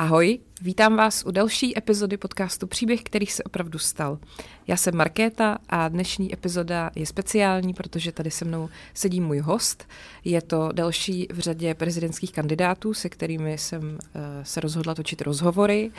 [0.00, 4.18] Ahoj, vítám vás u další epizody podcastu Příběh, který se opravdu stal.
[4.66, 9.88] Já jsem Markéta a dnešní epizoda je speciální, protože tady se mnou sedí můj host.
[10.24, 15.90] Je to další v řadě prezidentských kandidátů, se kterými jsem uh, se rozhodla točit rozhovory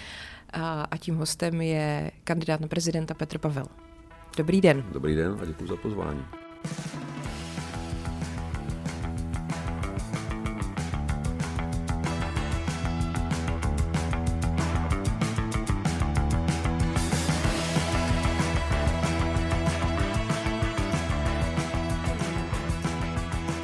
[0.53, 3.65] a, a tím hostem je kandidát na prezidenta Petr Pavel.
[4.37, 4.83] Dobrý den.
[4.91, 6.25] Dobrý den a děkuji za pozvání.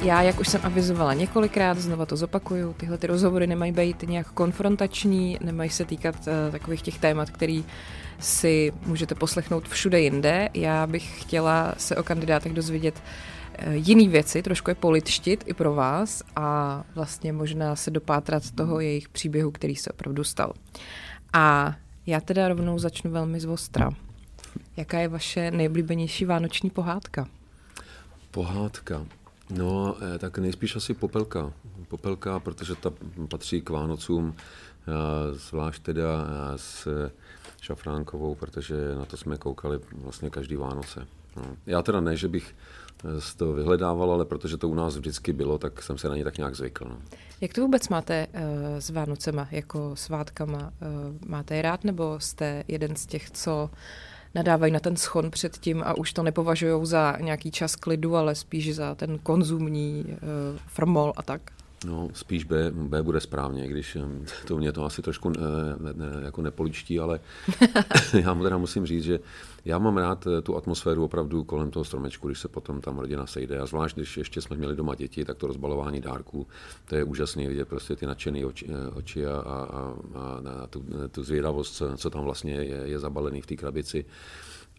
[0.08, 4.30] Já, jak už jsem avizovala několikrát, znova to zopakuju, tyhle ty rozhovory nemají být nějak
[4.30, 7.64] konfrontační, nemají se týkat uh, takových těch témat, který
[8.18, 10.48] si můžete poslechnout všude jinde.
[10.54, 13.02] Já bych chtěla se o kandidátech dozvědět
[13.66, 18.80] uh, jiný věci, trošku je političtit i pro vás a vlastně možná se dopátrat toho
[18.80, 20.52] jejich příběhu, který se opravdu stal.
[21.32, 23.90] A já teda rovnou začnu velmi zvostra.
[24.76, 27.26] Jaká je vaše nejblíbenější vánoční pohádka?
[28.30, 29.06] Pohádka.
[29.50, 31.52] No, eh, tak nejspíš asi popelka.
[31.88, 32.92] Popelka, protože ta
[33.28, 34.92] patří k Vánocům, eh,
[35.34, 36.88] zvlášť teda eh, s
[37.60, 41.06] Šafránkovou, protože na to jsme koukali vlastně každý Vánoce.
[41.36, 41.56] No.
[41.66, 42.54] Já teda ne, že bych
[43.36, 46.38] to vyhledával, ale protože to u nás vždycky bylo, tak jsem se na ně tak
[46.38, 46.84] nějak zvykl.
[46.84, 46.98] No.
[47.40, 48.40] Jak to vůbec máte uh,
[48.78, 50.58] s Vánocema, jako svátkama?
[50.58, 53.78] Uh, máte je rád, nebo jste jeden z těch, co uh,
[54.34, 58.74] nadávají na ten schon předtím a už to nepovažují za nějaký čas klidu, ale spíš
[58.74, 60.16] za ten konzumní uh,
[60.66, 61.40] frmol a tak.
[61.84, 63.96] No, spíš B, B bude správně, když
[64.46, 67.20] to mě to asi trošku ne, ne, jako nepoličtí, ale
[68.22, 69.20] já mu teda musím říct, že
[69.64, 73.26] já mám rád eh, tu atmosféru opravdu kolem toho stromečku, když se potom tam rodina
[73.26, 73.58] sejde.
[73.58, 76.46] A zvlášť, když ještě jsme měli doma děti, tak to rozbalování dárků,
[76.84, 79.60] to je úžasné vidět prostě ty nadšené oči, eh, oči a, a,
[80.14, 84.04] a, a tu, tu zvědavost, co, co tam vlastně je, je zabalený v té krabici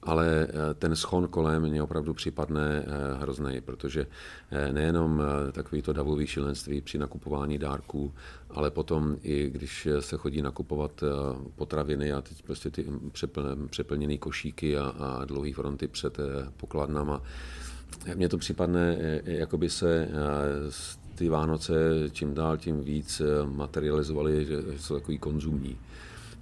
[0.04, 4.08] ale eh, ten schon kolem mě opravdu připadne eh, hrozný, protože
[4.52, 5.22] eh, nejenom
[5.52, 8.14] takový to davový šílenství při nakupování dárků,
[8.50, 11.04] ale potom i když se chodí nakupovat
[11.56, 12.86] potraviny a teď prostě ty
[13.70, 16.18] přeplněné košíky a, a dlouhé fronty před
[16.58, 17.22] pokladnama,
[18.16, 20.10] mně to připadne, jako by se
[21.16, 21.74] ty Vánoce
[22.12, 25.78] čím dál tím víc materializovaly, že jsou takový konzumní.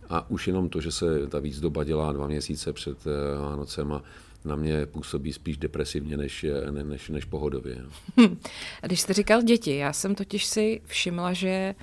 [0.10, 4.04] A už jenom to, že se ta výzdoba dělá dva měsíce před eh, Vánocem a
[4.46, 7.78] na mě působí spíš depresivně než, ne, než, než pohodově.
[8.22, 8.38] Hm.
[8.82, 11.76] Když jste říkal děti, já jsem totiž si všimla, že eh,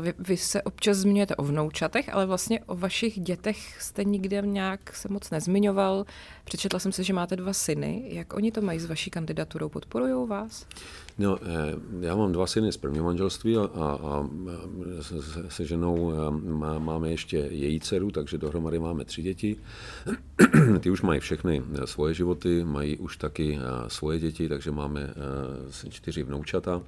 [0.00, 4.96] vy, vy se občas zmiňujete o vnoučatech, ale vlastně o vašich dětech jste nikde nějak
[4.96, 6.04] se moc nezmiňoval.
[6.44, 8.02] Přečetla jsem se, že máte dva syny.
[8.06, 9.68] Jak oni to mají s vaší kandidaturou?
[9.68, 10.66] Podporují vás?
[11.18, 11.46] No, eh,
[12.00, 14.28] já mám dva syny z prvního manželství a, a, a
[15.00, 15.14] se,
[15.48, 19.56] se ženou eh, má, máme ještě její dceru, takže dohromady máme tři děti.
[20.80, 23.58] Ty už mají všechny eh, svoje životy, mají už taky
[23.88, 25.14] svoje děti, takže máme
[25.90, 26.82] čtyři vnoučata.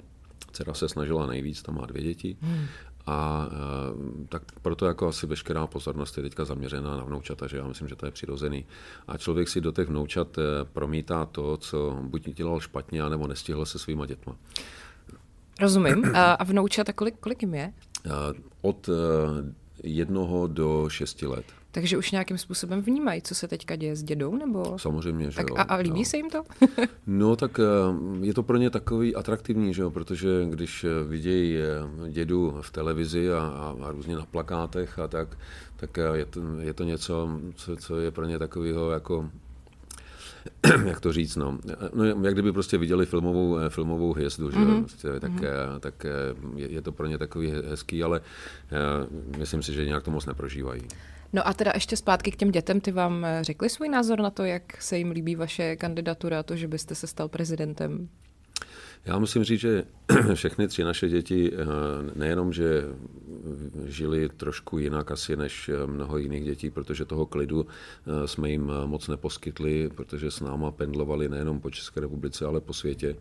[0.53, 2.37] Dcera se snažila nejvíc, tam má dvě děti.
[2.41, 2.67] Hmm.
[3.07, 7.67] A e, tak proto jako asi veškerá pozornost je teďka zaměřená na vnoučata, že já
[7.67, 8.67] myslím, že to je přirozený.
[9.09, 13.67] A člověk si do těch vnoučat e, promítá to, co buď dělal špatně, nebo nestihl
[13.67, 14.37] se svýma dětma.
[15.61, 16.05] Rozumím.
[16.15, 17.73] A vnoučata, kolik, kolik jim je?
[18.07, 18.11] E,
[18.61, 18.89] od
[19.83, 21.45] jednoho do šesti let.
[21.71, 24.79] Takže už nějakým způsobem vnímají, co se teďka děje s dědou, nebo?
[24.79, 25.57] Samozřejmě, že tak jo.
[25.59, 26.05] A, a líbí no.
[26.05, 26.43] se jim to?
[27.07, 27.65] no tak eh,
[28.27, 32.71] je to pro ně takový atraktivní, že jo, protože když eh, vidějí eh, dědu v
[32.71, 35.39] televizi a, a, a různě na plakátech a tak,
[35.77, 39.31] tak je to, je to něco, co, co je pro ně takového jako
[40.87, 41.59] jak to říct, no.
[41.95, 42.05] no.
[42.05, 44.81] jak kdyby prostě viděli filmovou, filmovou hvězdu, že mm-hmm.
[44.81, 45.81] prostě, tak, mm-hmm.
[45.81, 46.07] tak
[46.57, 48.21] je, je to pro ně takový hezký, ale
[49.39, 50.83] myslím si, že nějak to moc neprožívají.
[51.33, 54.31] No a teda ještě zpátky k těm dětem, ty vám eh, řekli svůj názor na
[54.31, 58.09] to, jak se jim líbí vaše kandidatura a to, že byste se stal prezidentem?
[59.05, 59.85] Já musím říct, že
[60.35, 61.57] všechny tři naše děti eh,
[62.15, 62.85] nejenom, že
[63.85, 67.67] žili trošku jinak asi než eh, mnoho jiných dětí, protože toho klidu
[68.27, 73.17] jsme jim moc neposkytli, protože s náma pendlovali nejenom po České republice, ale po světě.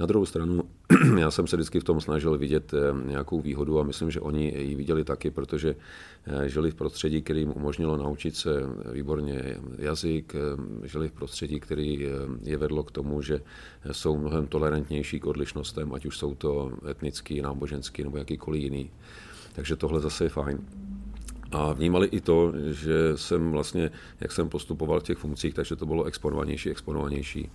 [0.00, 0.62] Na druhou stranu,
[1.18, 4.54] já jsem se vždycky v tom snažil vidět eh, nějakou výhodu a myslím, že oni
[4.58, 5.76] ji viděli taky, protože
[6.26, 8.50] eh, žili v prostředí, které jim umožnilo naučit se
[8.92, 12.08] výborně jazyk, eh, žili v prostředí, který
[12.42, 13.40] je vedlo k tomu, že
[13.92, 18.90] jsou mnohem tolerantnější k odlišnostem, ať už jsou to etnický, náboženský nebo jakýkoliv jiný.
[19.52, 20.58] Takže tohle zase je fajn.
[21.52, 25.86] A vnímali i to, že jsem vlastně, jak jsem postupoval v těch funkcích, takže to
[25.86, 27.50] bylo exponovanější, exponovanější.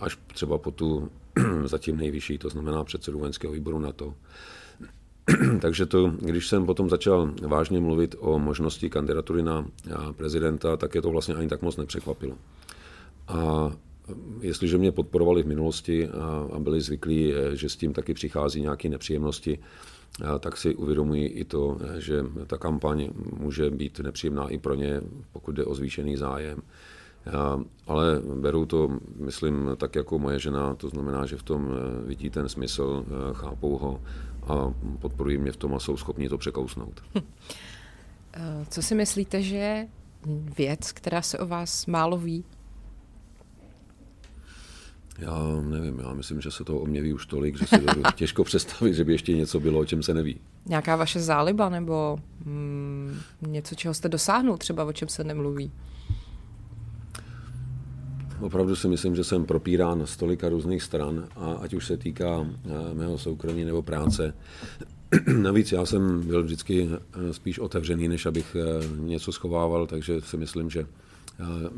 [0.00, 1.10] Až třeba po tu
[1.64, 4.14] zatím nejvyšší, to znamená předsedu vojenského výboru NATO.
[5.60, 9.66] takže to, když jsem potom začal vážně mluvit o možnosti kandidatury na
[10.16, 12.36] prezidenta, tak je to vlastně ani tak moc nepřekvapilo.
[13.28, 13.72] A
[14.40, 16.08] jestliže mě podporovali v minulosti
[16.52, 19.58] a byli zvyklí, že s tím taky přichází nějaké nepříjemnosti,
[20.40, 25.00] tak si uvědomují i to, že ta kampaň může být nepříjemná i pro ně,
[25.32, 26.62] pokud jde o zvýšený zájem.
[27.86, 32.30] Ale beru to, myslím, tak jako moje žena, to znamená, že v tom eh, vidí
[32.30, 34.00] ten smysl, eh, chápou ho
[34.46, 37.02] a podporují mě v tom a jsou schopni to překousnout.
[37.14, 37.20] Hm.
[38.32, 39.88] Eh, co si myslíte, že je
[40.58, 42.44] věc, která se o vás málo ví?
[45.18, 48.02] Já nevím, já myslím, že se to o mě ví už tolik, že si to
[48.14, 50.40] těžko představit, že by ještě něco bylo, o čem se neví.
[50.66, 55.72] Nějaká vaše záliba nebo mm, něco, čeho jste dosáhnul, třeba o čem se nemluví?
[58.40, 62.46] Opravdu si myslím, že jsem propírán z tolika různých stran, a ať už se týká
[62.46, 64.34] eh, mého soukromí nebo práce.
[65.42, 70.36] Navíc já jsem byl vždycky eh, spíš otevřený, než abych eh, něco schovával, takže si
[70.36, 70.86] myslím, že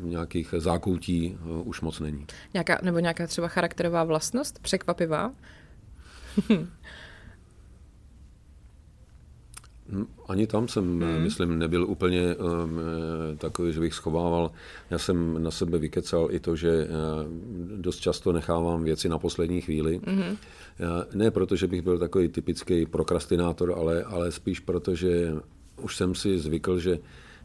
[0.02, 2.26] nějakých zákoutí už moc není.
[2.54, 5.32] Nějaká, nebo nějaká třeba charakterová vlastnost, překvapivá?
[6.52, 6.68] Hm,
[10.28, 11.22] ani tam jsem, hmm.
[11.22, 12.80] myslím, nebyl úplně um,
[13.38, 14.50] takový, že bych schovával.
[14.90, 19.60] Já jsem na sebe vykecal i to, že uh, dost často nechávám věci na poslední
[19.60, 20.00] chvíli.
[20.06, 20.36] Hmm.
[21.14, 25.34] Ne proto, že bych byl takový typický prokrastinátor, ale, ale spíš proto, že
[25.80, 26.98] už jsem si zvykl, že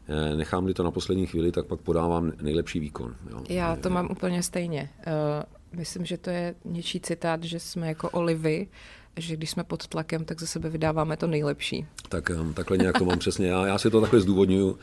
[0.08, 3.16] Eh, nechám-li to na poslední chvíli, tak pak podávám nejlepší výkon.
[3.30, 3.42] Jo.
[3.48, 4.90] Já to mám úplně stejně.
[5.06, 8.68] Uh, myslím, že to je něčí citát, že jsme jako olivy,
[9.16, 11.86] že když jsme pod tlakem, tak ze sebe vydáváme to nejlepší.
[12.08, 13.46] Tak takhle nějak to mám přesně.
[13.46, 14.78] Já, já si to takhle zdůvodňuji.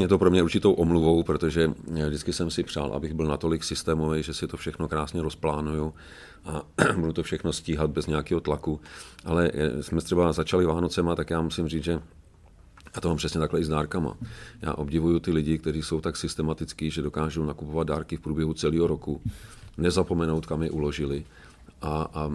[0.00, 1.70] je to pro mě určitou omluvou, protože
[2.06, 5.94] vždycky jsem si přál, abych byl natolik systémový, že si to všechno krásně rozplánuju
[6.44, 6.62] a
[6.96, 8.80] budu to všechno stíhat bez nějakého tlaku.
[9.24, 12.00] Ale eh, jsme třeba začali Vánocema, tak já musím říct, že
[12.94, 14.16] a to mám přesně takhle i s dárkama.
[14.62, 18.86] Já obdivuju ty lidi, kteří jsou tak systematický, že dokážou nakupovat dárky v průběhu celého
[18.86, 19.22] roku,
[19.78, 21.24] nezapomenout, kam je uložili
[21.82, 22.30] a, a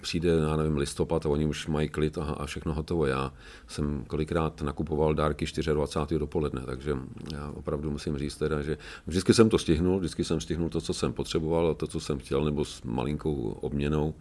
[0.00, 3.06] přijde, já nevím, listopad a oni už mají klid a, a všechno hotovo.
[3.06, 3.32] Já
[3.66, 6.18] jsem kolikrát nakupoval dárky 24.
[6.18, 6.96] dopoledne, takže
[7.32, 10.94] já opravdu musím říct teda, že vždycky jsem to stihnul, vždycky jsem stihnul to, co
[10.94, 14.14] jsem potřeboval a to, co jsem chtěl, nebo s malinkou obměnou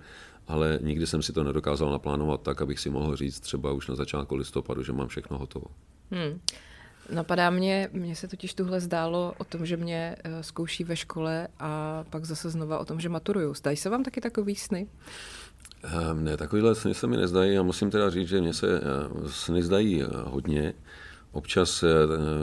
[0.48, 3.96] ale nikdy jsem si to nedokázal naplánovat tak, abych si mohl říct třeba už na
[3.96, 5.66] začátku listopadu, že mám všechno hotovo.
[6.12, 6.40] Hmm.
[7.10, 11.48] Napadá mě, mně se totiž tuhle zdálo o tom, že mě eh, zkouší ve škole
[11.60, 13.54] a pak zase znova o tom, že maturuju.
[13.54, 14.88] Zdají se vám taky takový sny?
[16.12, 19.28] Um, ne, takovýhle sny se mi nezdají a musím teda říct, že mě se uh,
[19.28, 20.74] sny zdají uh, hodně.
[21.32, 21.84] Občas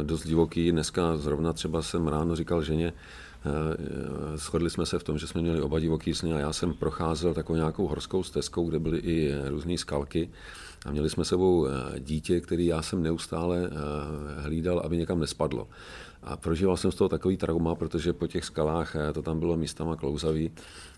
[0.03, 0.73] dost divoký.
[0.73, 2.93] Dneska zrovna třeba jsem ráno říkal ženě,
[3.45, 6.75] Eh, shodli jsme se v tom, že jsme měli oba divoký sny a já jsem
[6.75, 10.31] procházel takovou nějakou horskou stezkou, kde byly i různé skalky
[10.87, 15.69] a měli jsme sebou eh, dítě, který já jsem neustále eh, hlídal, aby někam nespadlo.
[16.23, 19.97] A prožíval jsem z toho takový trauma, protože po těch skalách to tam bylo místama
[19.97, 20.51] klouzavý.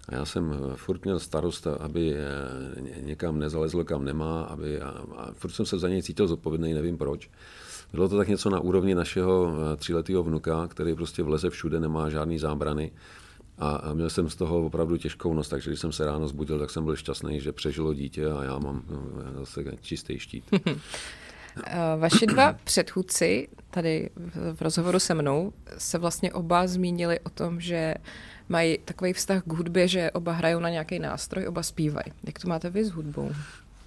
[0.09, 2.17] A já jsem furt měl starost, aby
[3.01, 6.99] někam nezalezlo, kam nemá, aby, a, a furt jsem se za něj cítil zodpovědný, nevím
[6.99, 7.31] proč.
[7.93, 12.09] Bylo to tak něco na úrovni našeho eh, tříletého vnuka, který prostě vleze všude, nemá
[12.09, 12.93] žádný zábrany.
[13.63, 16.71] A měl jsem z toho opravdu těžkou noc, takže když jsem se ráno zbudil, tak
[16.71, 20.45] jsem byl šťastný, že přežilo dítě a já mám eh, zase čistý štít.
[21.67, 24.11] Eh, vaši dva předchůdci tady
[24.55, 27.95] v rozhovoru se mnou se vlastně oba zmínili o tom, že
[28.49, 32.13] mají takový vztah k hudbě, že oba hrajou na nějaký nástroj, oba zpívají.
[32.27, 33.31] Jak to máte vy s hudbou?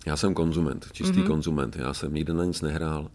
[0.05, 1.27] Já jsem konzument, čistý mm-hmm.
[1.27, 1.75] konzument.
[1.75, 3.09] Já jsem nikdy na nic nehrál.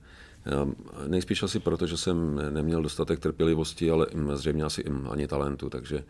[1.09, 6.05] Nejspíš asi proto, že jsem neměl dostatek trpělivosti, ale zřejmě asi ani talentu, takže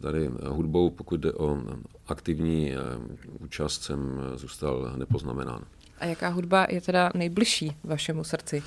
[0.00, 1.62] tady hudbou, pokud jde o
[2.06, 2.72] aktivní
[3.40, 5.64] účast, jsem zůstal nepoznamenán.
[5.98, 8.62] A jaká hudba je teda nejbližší vašemu srdci?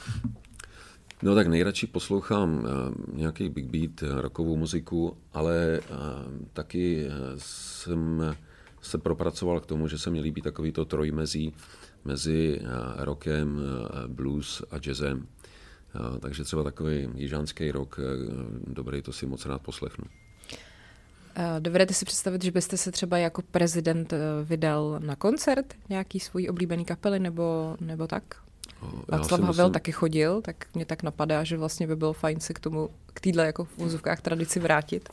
[1.23, 2.67] No tak nejradši poslouchám
[3.13, 5.79] nějaký big beat, rockovou muziku, ale
[6.53, 7.07] taky
[7.37, 8.35] jsem
[8.81, 11.53] se propracoval k tomu, že se mi líbí takovýto trojmezí
[12.05, 12.65] mezi eh,
[13.05, 15.27] rockem, eh, blues a jazzem.
[15.95, 17.99] Eh, takže třeba takový jižánský rock,
[18.67, 20.05] dobrý, to si moc rád poslechnu.
[21.59, 26.85] Dovedete si představit, že byste se třeba jako prezident vydal na koncert nějaký svůj oblíbený
[26.85, 28.23] kapely nebo, nebo tak?
[29.07, 29.71] Václav Havel myslím...
[29.71, 33.19] taky chodil, tak mě tak napadá, že vlastně by bylo fajn se k tomu, k
[33.19, 35.09] týdle jako v úzovkách tradici vrátit.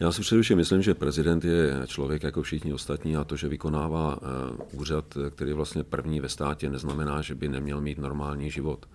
[0.00, 4.18] Já si především myslím, že prezident je člověk jako všichni ostatní a to, že vykonává
[4.72, 8.86] úřad, který je vlastně první ve státě, neznamená, že by neměl mít normální život.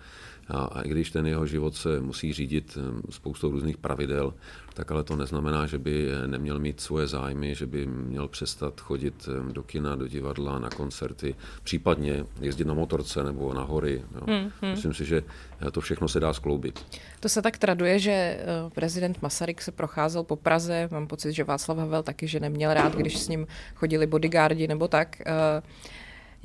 [0.47, 2.77] A, a i když ten jeho život se musí řídit
[3.09, 4.33] spoustou různých pravidel,
[4.73, 9.29] tak ale to neznamená, že by neměl mít svoje zájmy, že by měl přestat chodit
[9.51, 14.03] do kina, do divadla, na koncerty, případně jezdit na motorce nebo na hory.
[14.15, 14.21] Jo.
[14.27, 14.71] Hmm, hmm.
[14.71, 15.23] Myslím si, že
[15.71, 16.85] to všechno se dá skloubit.
[17.19, 21.43] To se tak traduje, že eh, prezident Masaryk se procházel po Praze, mám pocit, že
[21.43, 25.21] Václav Havel taky, že neměl rád, když s ním chodili bodyguardi nebo tak.
[25.25, 25.63] Uh,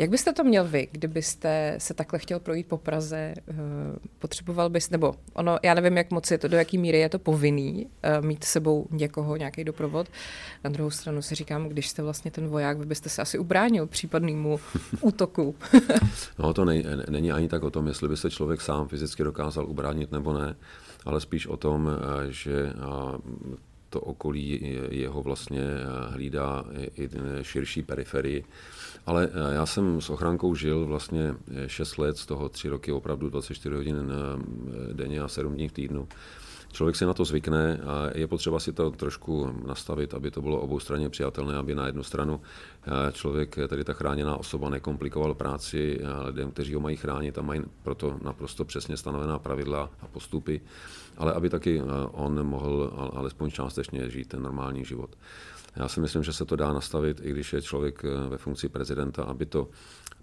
[0.00, 3.16] jak byste to měl vy, kdybyste se takhle chtěl projít po Praze?
[3.16, 3.54] Eh,
[4.19, 7.19] potřeboval bys, nebo ono, já nevím, jak moc je to, do jaký míry je to
[7.19, 10.09] povinný eh, mít s sebou někoho, nějaký doprovod.
[10.64, 13.87] Na druhou stranu si říkám, když jste vlastně ten voják, vy byste se asi ubránil
[13.87, 14.61] případnému
[15.00, 15.54] útoku.
[16.38, 19.66] no to ne, není ani tak o tom, jestli by se člověk sám fyzicky dokázal
[19.66, 20.57] ubránit nebo ne,
[21.04, 22.73] ale spíš o tom, eh, že
[23.90, 25.62] to okolí jeho vlastně
[26.11, 26.64] hlídá
[26.97, 27.09] i
[27.42, 28.44] širší periferii
[29.06, 31.35] ale eh, já jsem s ochránkou žil vlastně
[31.66, 35.73] 6 let, z toho 3 roky opravdu 24 hodin eh, denně a 7 dní v
[35.73, 36.09] týdnu.
[36.73, 40.61] Člověk si na to zvykne a je potřeba si to trošku nastavit, aby to bylo
[40.61, 42.40] oboustranně přijatelné, aby na jednu stranu
[42.87, 47.62] eh, člověk, tedy ta chráněná osoba, nekomplikoval práci lidem, kteří ho mají chránit a mají
[47.82, 50.61] proto naprosto přesně stanovená pravidla a postupy,
[51.21, 55.17] ale aby taky on mohl alespoň částečně žít ten normální život.
[55.77, 58.69] Já si myslím, že se to dá nastavit, i když je člověk eh, ve funkci
[58.69, 59.69] prezidenta, aby to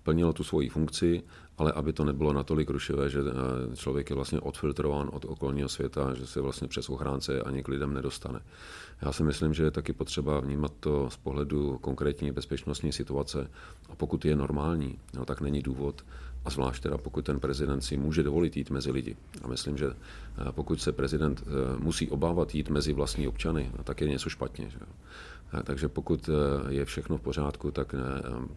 [0.04, 1.24] plnilo tu svoji funkci,
[1.58, 6.14] ale aby to nebylo natolik rušivé, že eh, člověk je vlastně odfiltrován od okolního světa,
[6.14, 8.40] že se vlastně přes ochránce ani k lidem nedostane.
[9.02, 13.50] Já si myslím, že je taky potřeba vnímat to z pohledu konkrétní bezpečnostní situace
[13.90, 16.04] a pokud je normální, no, tak není důvod,
[16.48, 19.16] a zvlášť teda pokud ten prezident si může dovolit jít mezi lidi.
[19.44, 21.44] A myslím, že eh, pokud se prezident
[21.80, 24.70] musí obávat jít mezi vlastní občany, no, tak je něco špatně.
[24.70, 24.80] Že?
[25.64, 27.98] Takže pokud eh, je všechno v pořádku, tak eh,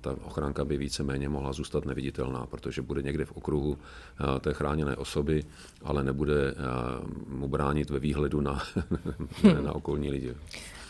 [0.00, 4.96] ta ochránka by víceméně mohla zůstat neviditelná, protože bude někde v okruhu eh, té chráněné
[4.96, 5.44] osoby,
[5.82, 6.54] ale nebude
[7.28, 8.62] mu bránit ve výhledu na,
[9.60, 10.34] na okolní lidi.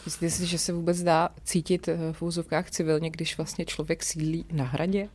[0.04, 4.64] Myslíte si, že se vůbec dá cítit v úzovkách civilně, když vlastně člověk sídlí na
[4.64, 5.08] hradě?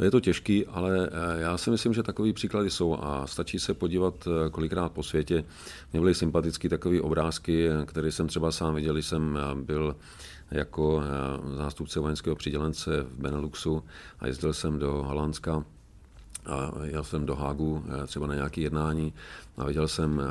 [0.00, 3.74] Je to těžký, ale eh, já si myslím, že takový příklady jsou a stačí se
[3.74, 5.44] podívat eh, kolikrát po světě.
[5.92, 9.96] Mě byly sympatické takové obrázky, eh, které jsem třeba sám viděl, když jsem byl
[10.50, 11.02] jako
[11.56, 13.84] zástupce vojenského přidělence v Beneluxu
[14.18, 15.64] a jezdil jsem do Holandska
[16.48, 19.12] a jel jsem do Hágu třeba na nějaké jednání
[19.56, 20.22] a viděl jsem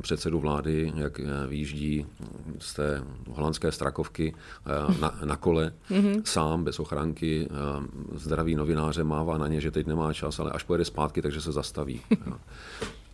[0.00, 2.06] předsedu vlády, jak výjíždí
[2.58, 4.34] z té holandské strakovky
[5.00, 6.22] na, na kole, mm-hmm.
[6.24, 7.48] sám, bez ochránky,
[8.14, 11.52] zdraví novináře, mává na ně, že teď nemá čas, ale až pojede zpátky, takže se
[11.52, 12.00] zastaví.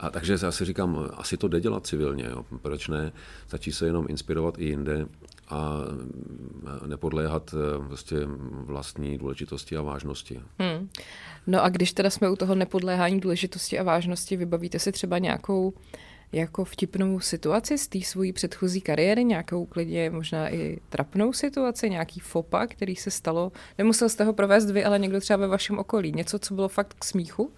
[0.01, 2.45] A takže já si říkám, asi to jde dělat civilně, jo.
[2.63, 3.13] proč ne?
[3.47, 5.07] Stačí se jenom inspirovat i jinde
[5.49, 5.79] a
[6.87, 8.19] nepodléhat vlastně
[8.49, 10.41] vlastní důležitosti a vážnosti.
[10.59, 10.89] Hmm.
[11.47, 15.75] No a když teda jsme u toho nepodléhání důležitosti a vážnosti, vybavíte si třeba nějakou
[16.33, 22.21] jako vtipnou situaci z té svojí předchozí kariéry, nějakou klidně možná i trapnou situaci, nějaký
[22.21, 23.53] fopa, který se stalo.
[23.79, 26.13] Nemusel jste ho provést vy, ale někdo třeba ve vašem okolí.
[26.13, 27.53] Něco, co bylo fakt k smíchu?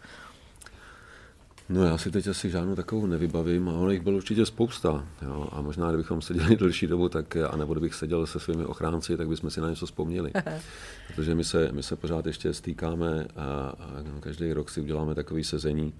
[1.68, 5.06] No já si teď asi žádnou takovou nevybavím, a ono jich bylo určitě spousta.
[5.22, 5.48] Jo?
[5.52, 9.28] A možná, kdybychom seděli delší dobu, tak, a nebo kdybych seděl se svými ochránci, tak
[9.28, 10.30] bychom si na něco vzpomněli.
[11.06, 13.42] Protože my se, my se pořád ještě stýkáme a,
[13.78, 15.94] a každý rok si uděláme takový sezení,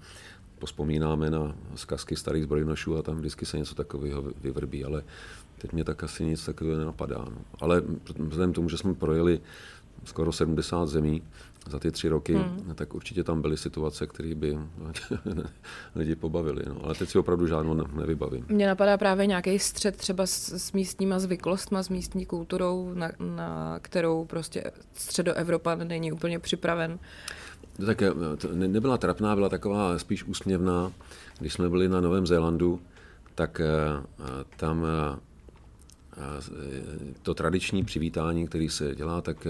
[0.59, 5.03] pospomínáme na zkazky starých zbrojnošů a tam vždycky se něco takového vyvrbí, ale
[5.57, 7.17] teď mě tak asi nic takového nenapadá.
[7.17, 7.37] No.
[7.59, 7.83] Ale
[8.19, 9.39] vzhledem k tomu, že jsme projeli
[10.03, 11.21] skoro 70 zemí,
[11.69, 12.71] za ty tři roky, hmm.
[12.75, 14.57] tak určitě tam byly situace, které by
[15.95, 16.63] lidi pobavili.
[16.67, 16.75] No.
[16.83, 18.45] Ale teď si opravdu žádnou nevybavím.
[18.49, 23.79] Mně napadá právě nějaký střed třeba s, s místníma zvyklostma, s místní kulturou, na, na
[23.81, 26.99] kterou prostě středoevropa není úplně připraven.
[27.85, 30.91] Tak eh, to nebyla trapná, byla taková spíš úsměvná.
[31.39, 32.81] Když jsme byli na Novém Zélandu,
[33.35, 33.65] tak eh,
[34.57, 35.19] tam eh,
[37.21, 39.47] to tradiční přivítání, který se dělá, tak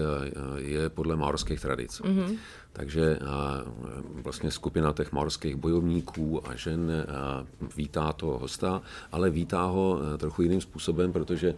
[0.56, 2.00] je podle maorských tradic.
[2.00, 2.36] Mm-hmm.
[2.72, 3.18] Takže
[4.22, 6.90] vlastně skupina těch maorských bojovníků a žen
[7.76, 8.82] vítá toho hosta,
[9.12, 11.54] ale vítá ho trochu jiným způsobem, protože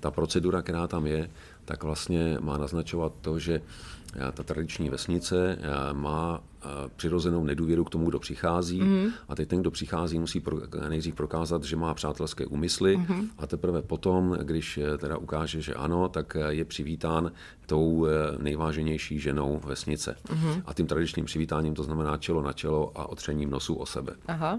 [0.00, 1.30] ta procedura, která tam je,
[1.68, 3.60] tak vlastně má naznačovat to, že
[4.34, 5.58] ta tradiční vesnice
[5.92, 6.40] má
[6.96, 9.12] přirozenou nedůvěru k tomu, kdo přichází mm-hmm.
[9.28, 10.56] a teď ten, kdo přichází, musí pro,
[10.88, 13.28] nejdřív prokázat, že má přátelské úmysly mm-hmm.
[13.38, 17.32] a teprve potom, když e, teda ukáže, že ano, tak e, je přivítán
[17.66, 18.06] tou
[18.38, 20.16] nejváženější ženou vesnice.
[20.26, 20.62] Mm-hmm.
[20.66, 24.12] A tím tradičním přivítáním to znamená čelo na čelo a otřením nosu o sebe.
[24.28, 24.58] Aha.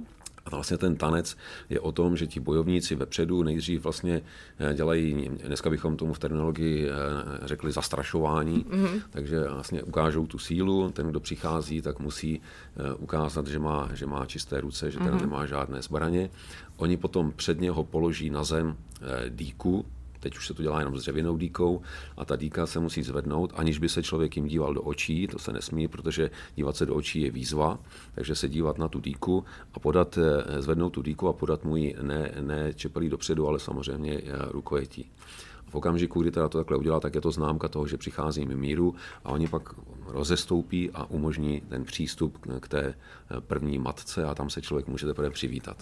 [0.51, 1.38] A vlastně ten tanec
[1.70, 4.22] je o tom, že ti bojovníci vepředu nejdřív vlastně
[4.60, 6.91] eh, dělají, dneska bychom tomu v terminologii eh,
[7.48, 9.01] řekli zastrašování, mm-hmm.
[9.10, 14.06] takže vlastně ukážou tu sílu, ten, kdo přichází, tak musí eh, ukázat, že má, že
[14.06, 15.22] má čisté ruce, že teda mm-hmm.
[15.22, 16.29] nemá žádné zbraně.
[16.77, 18.75] Oni potom před něho položí na zem
[19.29, 19.86] dýku,
[20.19, 21.81] Teď už se to dělá jenom s dřevěnou dýkou
[22.17, 25.39] a ta dýka se musí zvednout, aniž by se člověk jim díval do očí, to
[25.39, 27.79] se nesmí, protože dívat se do očí je výzva,
[28.15, 31.75] takže se dívat na tu dýku a podat, eh, zvednout tu dýku a podat mu
[31.75, 34.21] ji ne, ne čepelí dopředu, ale samozřejmě eh,
[34.51, 35.11] rukojetí.
[35.69, 38.95] V okamžiku, kdy teda to takhle udělá, tak je to známka toho, že přichází míru
[39.23, 39.73] a oni pak
[40.05, 45.05] rozestoupí a umožní ten přístup k té eh, první matce a tam se člověk může
[45.05, 45.77] teprve přivítat.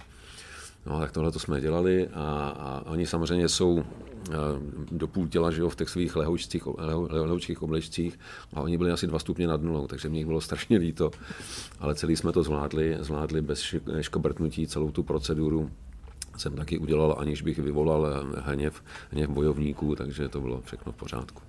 [0.89, 2.23] No, tak tohle to jsme dělali a,
[2.59, 3.83] a oni samozřejmě jsou
[4.29, 4.33] eh,
[4.91, 6.67] do půl těla že jo, v těch svých lehoučkých,
[7.09, 8.19] lehoučkých oblečcích
[8.53, 11.11] a oni byli asi dva stupně nad nulou, takže mě bylo strašně líto.
[11.79, 15.71] Ale celý jsme to zvládli, zvládli bez škobrtnutí celou tu proceduru
[16.37, 20.95] jsem taky udělal, aniž bych vyvolal eh, hněv, hněv bojovníků, takže to bylo všechno v
[20.95, 21.41] pořádku.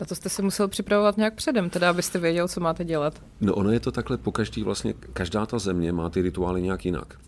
[0.00, 3.22] Na to jste se musel připravovat nějak předem, teda abyste věděl, co máte dělat.
[3.40, 6.84] No ono je to takhle po každý vlastně, každá ta země má ty rituály nějak
[6.84, 7.18] jinak.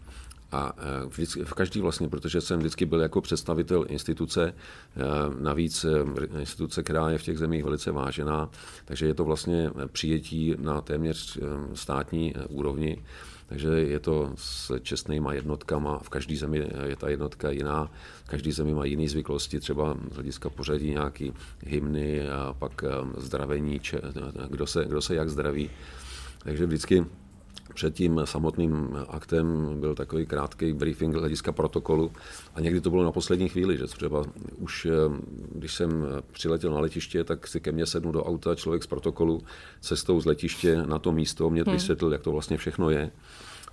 [0.53, 4.55] A e, vždycky, v každý vlastně, protože jsem vždycky byl jako představitel instituce, e,
[5.43, 5.89] navíc e,
[6.41, 8.51] instituce, která je v těch zemích velice vážená,
[8.85, 11.39] takže je to vlastně přijetí na téměř
[11.75, 13.03] státní úrovni.
[13.47, 17.91] Takže je to s čestnýma jednotkama, v každé zemi je ta jednotka jiná,
[18.27, 21.33] každý zemi má jiné zvyklosti, třeba z hlediska pořadí nějaký
[21.67, 22.85] hymny a pak
[23.17, 23.81] zdravení,
[24.49, 25.71] kdo se, kdo se jak zdraví.
[26.39, 27.05] Takže vždycky
[27.79, 32.13] před tím samotným aktem byl takový krátký briefing hlediska protokolu
[32.55, 34.25] a někdy to bylo na poslední chvíli, že třeba
[34.59, 34.91] už eh,
[35.53, 39.43] když jsem přiletěl na letiště, tak si ke mně sednu do auta člověk z protokolu
[39.81, 41.73] cestou z letiště na to místo, mě hmm.
[41.75, 43.11] vysvětlil, jak to vlastně všechno je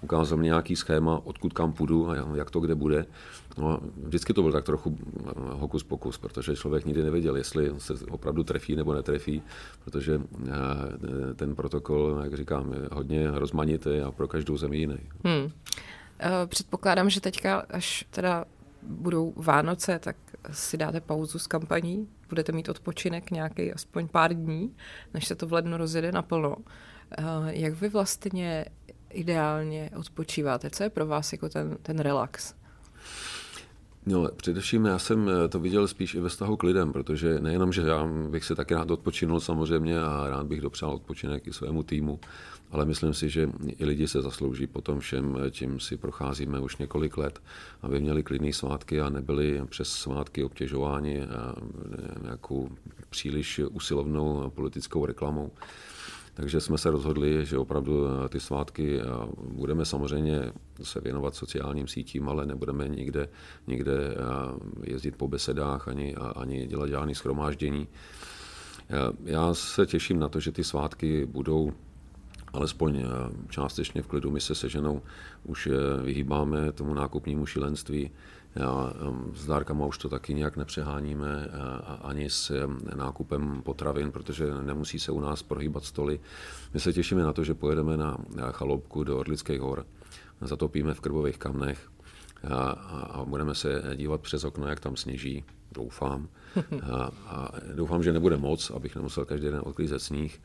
[0.01, 3.05] ukázal mi nějaký schéma, odkud kam půjdu a jak to kde bude.
[3.57, 7.93] No vždycky to byl tak trochu eh, hokus pokus, protože člověk nikdy nevěděl, jestli se
[7.93, 9.41] opravdu trefí nebo netrefí,
[9.83, 14.97] protože eh, ten protokol, jak říkám, je hodně rozmanitý a pro každou zemi jiný.
[15.25, 15.51] Hmm.
[16.19, 18.45] Eh, předpokládám, že teďka, až teda
[18.81, 20.15] budou Vánoce, tak
[20.51, 24.75] si dáte pauzu s kampaní, budete mít odpočinek nějaký aspoň pár dní,
[25.13, 26.55] než se to v lednu rozjede naplno.
[27.47, 28.65] Jak vy vlastně
[29.09, 30.69] ideálně odpočíváte?
[30.69, 32.53] Co je pro vás jako ten, ten relax?
[34.07, 37.73] No, především já jsem eh, to viděl spíš i ve vztahu k lidem, protože nejenom,
[37.73, 41.83] že já bych se taky rád odpočinul samozřejmě a rád bych dopřál odpočinek i svému
[41.83, 42.19] týmu,
[42.71, 46.59] ale myslím si, že i lidi se zaslouží po tom všem, eh, čím si procházíme
[46.59, 47.41] už několik let,
[47.81, 51.27] aby měli klidné svátky a nebyli přes svátky obtěžováni eh,
[52.23, 52.69] nějakou
[53.09, 55.51] příliš usilovnou politickou reklamou.
[56.35, 59.03] Takže jsme se rozhodli, že opravdu eh, ty svátky eh,
[59.37, 63.29] budeme samozřejmě se věnovat sociálním sítím, ale nebudeme nikde,
[63.67, 67.87] nikde eh, jezdit po besedách ani, ani dělat žádné schromáždění.
[69.23, 71.71] Já se těším na to, že ty svátky budou
[72.53, 73.05] alespoň
[73.49, 74.31] částečně v klidu.
[74.31, 75.01] My se se ženou
[75.43, 75.69] už
[76.03, 78.11] vyhýbáme tomu nákupnímu šílenství.
[78.55, 78.93] Já,
[79.33, 81.47] s dárkama už to taky nějak nepřeháníme
[82.01, 86.19] ani s nákupem potravin, protože nemusí se u nás prohýbat stoly.
[86.73, 88.17] My se těšíme na to, že pojedeme na
[88.51, 89.85] chaloupku do Orlických hor,
[90.41, 91.89] zatopíme v krbových kamnech
[92.49, 92.69] a,
[93.11, 96.27] a budeme se dívat přes okno, jak tam sněží, doufám.
[96.91, 100.41] A, a doufám, že nebude moc, abych nemusel každý den odklízet sníh.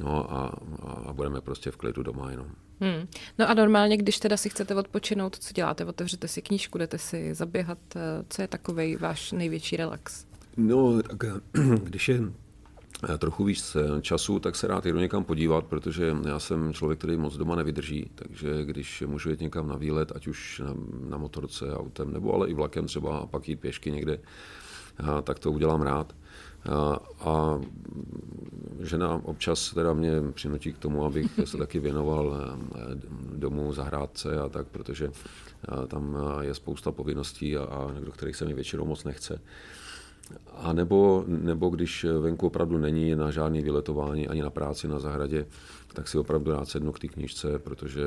[0.00, 0.58] No a,
[1.06, 2.46] a budeme prostě v klidu doma jenom.
[2.82, 3.06] Hmm.
[3.38, 5.84] No a normálně, když teda si chcete odpočinout, co děláte?
[5.84, 7.78] Otevřete si knížku, jdete si zaběhat.
[7.96, 10.26] Eh, co je takový váš největší relax?
[10.56, 12.20] No, tak eh, když je
[13.14, 17.16] eh, trochu víc času, tak se rád jdu někam podívat, protože já jsem člověk, který
[17.16, 20.74] moc doma nevydrží, takže když můžu jít někam na výlet, ať už na,
[21.08, 24.18] na motorce, autem, nebo ale i vlakem třeba a pak jít pěšky někde,
[25.22, 26.12] tak to udělám rád.
[26.70, 27.60] A, a
[28.80, 32.78] žena občas teda mě přinutí k tomu, abych se taky věnoval eh,
[33.36, 38.36] domů, zahrádce a tak, protože eh, tam eh, je spousta povinností, a, a do kterých
[38.36, 39.40] se mi většinou moc nechce.
[40.56, 45.46] A nebo, nebo když venku opravdu není na žádný vyletování ani na práci na zahradě,
[45.92, 48.02] tak si opravdu rád sednu k té knížce, protože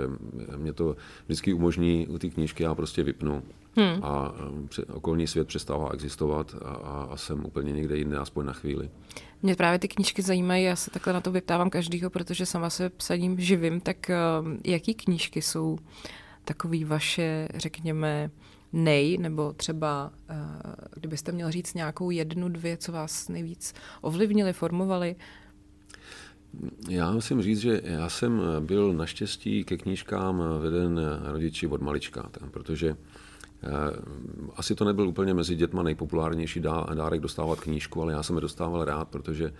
[0.57, 0.95] mě to
[1.25, 3.43] vždycky umožní u té knížky, já prostě vypnu
[3.75, 4.03] hmm.
[4.03, 4.35] a
[4.93, 8.89] okolní svět přestává existovat a, a, a jsem úplně někde jinde, aspoň na chvíli.
[9.41, 12.89] Mě právě ty knížky zajímají, já se takhle na to vyptávám každýho, protože sama se
[12.89, 15.77] psaním živím, tak uh, jaký knížky jsou
[16.45, 18.31] takový vaše, řekněme,
[18.73, 25.15] nej, nebo třeba, uh, kdybyste měl říct nějakou jednu, dvě, co vás nejvíc ovlivnili, formovali?
[26.89, 32.95] Já musím říct, že já jsem byl naštěstí ke knížkám veden rodiči od malička, protože
[33.63, 33.69] eh,
[34.55, 36.59] asi to nebyl úplně mezi dětma nejpopulárnější
[36.93, 39.53] dárek dostávat knížku, ale já jsem je dostával rád, protože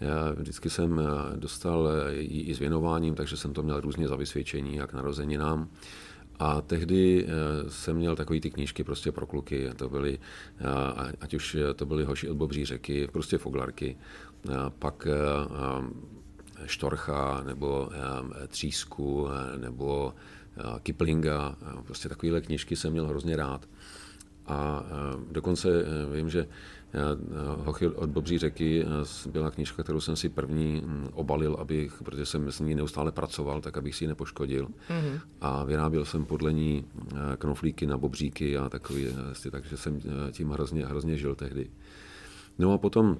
[0.00, 1.00] já vždycky jsem
[1.36, 5.68] dostal ji i s věnováním, takže jsem to měl různě za vysvědčení, jak narozeninám.
[6.38, 10.18] A tehdy eh, jsem měl takové ty knížky prostě pro kluky, to byly,
[10.58, 13.96] eh, ať už to byly hoši od Bobří řeky, prostě foglarky,
[14.78, 15.08] pak
[16.66, 17.90] Štorcha nebo
[18.48, 20.14] Třísku nebo
[20.82, 21.56] Kiplinga.
[21.84, 23.68] Prostě takovéhle knížky jsem měl hrozně rád.
[24.46, 24.84] A
[25.30, 26.48] dokonce e, vím, že
[27.64, 28.84] Hochy od Bobří řeky
[29.32, 33.76] byla knížka, kterou jsem si první obalil, abych, protože jsem s ní neustále pracoval, tak
[33.76, 34.66] abych si ji nepoškodil.
[34.66, 35.20] Mm-hmm.
[35.40, 36.84] A vyráběl jsem podle ní
[37.38, 39.06] knoflíky na bobříky a takový,
[39.50, 40.00] takže jsem
[40.32, 41.70] tím hrozně, hrozně žil tehdy.
[42.58, 43.16] No a potom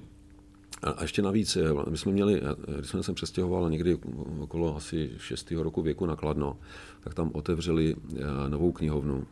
[0.83, 3.97] a ještě navíc, eh, my jsme měli, eh, když jsme se přestěhoval někdy
[4.39, 5.63] okolo asi 6.
[5.63, 6.57] roku věku na Kladno,
[7.03, 9.27] tak tam otevřeli eh, novou knihovnu.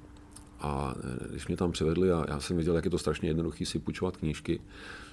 [0.60, 0.96] A
[1.30, 4.18] když mě tam přivedli a já jsem viděl, jak je to strašně jednoduché si půjčovat
[4.18, 4.60] knížky,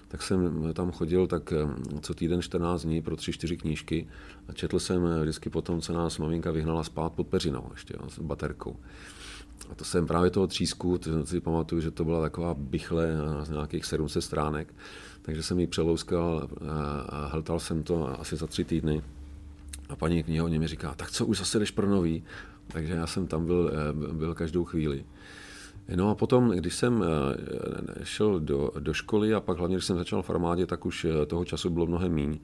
[0.09, 1.53] tak jsem tam chodil tak
[2.01, 4.09] co týden 14 dní pro 3-4 knížky
[4.49, 8.77] a četl jsem vždycky potom, co nás maminka vyhnala spát pod peřinou ještě, s baterkou.
[9.71, 13.09] A to jsem právě toho třísku, to si pamatuju, že to byla taková bychle
[13.43, 14.75] z nějakých 700 stránek
[15.23, 16.49] takže jsem ji přelouskal
[17.09, 19.03] a hltal jsem to asi za tři týdny.
[19.89, 22.25] A paní knihovně mi říká, tak co, už zase jdeš pro nový?
[22.73, 25.05] Takže já jsem tam byl, eh, byl každou chvíli.
[25.97, 29.97] No a potom, když jsem eh, šel do, do školy a pak hlavně, když jsem
[29.97, 32.39] začal v armádě, tak už eh, toho času bylo mnohem míň.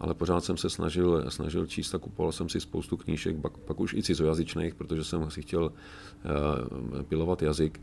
[0.00, 3.80] Ale pořád jsem se snažil, snažil číst a kupoval jsem si spoustu knížek, pak, pak
[3.80, 5.72] už i cizojazyčných, protože jsem si chtěl
[7.08, 7.80] pilovat jazyk.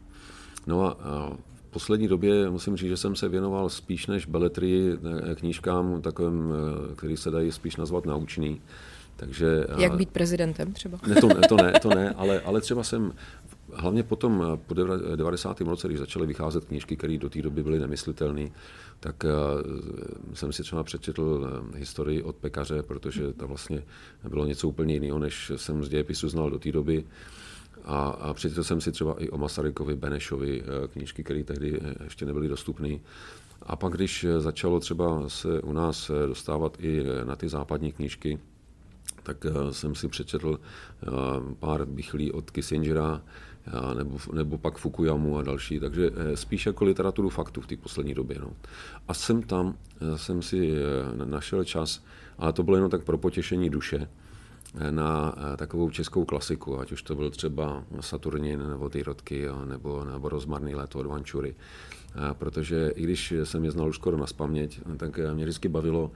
[0.67, 1.37] No a
[1.69, 4.97] poslední době musím říct, že jsem se věnoval spíš než beletrii
[5.31, 6.53] eh, knížkám, takovým,
[6.91, 8.61] eh, který se dají spíš nazvat naučný.
[9.15, 10.99] Takže, eh, Jak být prezidentem třeba?
[11.07, 13.13] Ne, to, ne, to ne, to ne ale, ale třeba jsem
[13.73, 14.73] Hlavně potom po
[15.15, 15.61] 90.
[15.61, 18.49] roce, když začaly vycházet knížky, které do té doby byly nemyslitelné,
[18.99, 19.23] tak
[20.33, 23.83] jsem si třeba přečetl historii od pekaře, protože to vlastně
[24.29, 27.03] bylo něco úplně jiného, než jsem z dějepisu znal do té doby.
[27.89, 32.03] A, a přečetl jsem si třeba i o Masarykovi, Benešovi eh, knížky, které tehdy eh,
[32.03, 32.99] ještě nebyly dostupné.
[33.61, 38.39] A pak, když eh, začalo třeba se u nás dostávat i na ty západní knížky,
[39.23, 40.59] tak jsem si přečetl
[41.59, 43.21] pár bychlí od Kissingera,
[43.97, 48.37] nebo, nebo pak Fukuyamu a další, takže spíš jako literaturu faktů v té poslední době.
[48.41, 48.51] No.
[49.07, 49.75] A jsem tam,
[50.15, 50.73] jsem si
[51.25, 52.03] našel čas,
[52.37, 54.07] ale to bylo jenom tak pro potěšení duše,
[54.89, 60.05] na eh, takovou českou klasiku, ať už to byl třeba Saturnin nebo ty rodky, nebo,
[60.05, 61.55] nebo Rozmarný léto od Vančury.
[62.15, 66.11] Eh, protože i když jsem je znal už skoro na spaměť, tak mě vždycky bavilo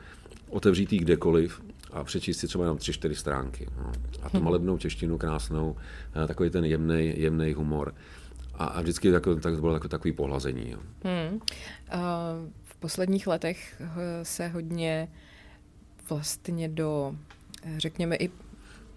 [0.50, 1.62] otevřít ji kdekoliv
[1.92, 3.68] a přečíst si třeba jenom tři, čtyři stránky.
[3.78, 3.92] No.
[4.24, 4.46] A tu mhm.
[4.46, 5.76] malebnou češtinu krásnou,
[6.24, 7.96] eh, takový ten jemný, jemný humor.
[8.54, 10.72] A, a vždycky tak, tak to bylo takový, takový pohlazení.
[10.72, 10.80] Jo.
[11.04, 11.40] Hmm.
[12.64, 13.82] V posledních letech
[14.24, 15.08] se hodně
[16.10, 17.16] vlastně do
[17.78, 18.30] řekněme i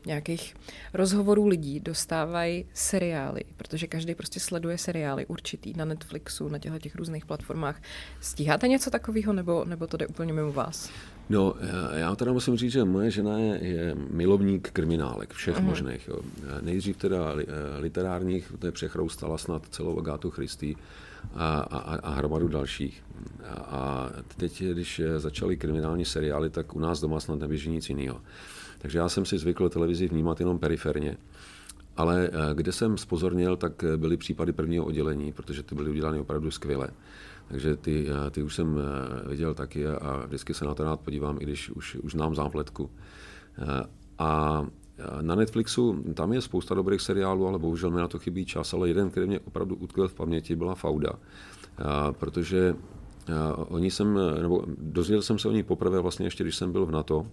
[0.06, 0.56] nějakých
[0.94, 6.96] rozhovorů lidí dostávají seriály, protože každý prostě sleduje seriály určitý na Netflixu, na těchto těch
[6.96, 7.82] různých platformách.
[8.20, 10.90] Stíháte něco takového, nebo, nebo to jde úplně mimo vás?
[11.28, 11.54] No,
[11.94, 15.64] já teda musím říct, že moje žena je, je milovník kriminálek, všech uh-huh.
[15.64, 16.08] možných.
[16.08, 16.20] Jo.
[16.60, 17.34] Nejdřív teda
[17.78, 20.76] literárních, to je přechroustala snad celou Agátu Christy
[21.34, 23.04] a, a, a hromadu dalších.
[23.44, 28.20] A, a teď, když začaly kriminální seriály, tak u nás doma snad neběží nic jiného.
[28.78, 31.16] Takže já jsem si zvykl televizi vnímat jenom periferně.
[31.96, 36.18] Ale eh, kde jsem spozornil, tak eh, byly případy prvního oddělení, protože ty byly udělány
[36.18, 36.88] opravdu skvěle.
[37.48, 38.80] Takže ty, eh, ty už jsem
[39.28, 42.90] viděl taky a vždycky se na to rád podívám, i když už, už znám zápletku.
[44.18, 44.62] A
[45.20, 48.88] na Netflixu tam je spousta dobrých seriálů, ale bohužel mi na to chybí čas, ale
[48.88, 51.12] jeden, který mě opravdu utkvěl v paměti, byla Fauda.
[52.12, 52.76] Protože
[53.54, 56.90] oni jsem, nebo dozvěděl jsem se o ní poprvé vlastně ještě, když jsem byl v
[56.90, 57.26] NATO,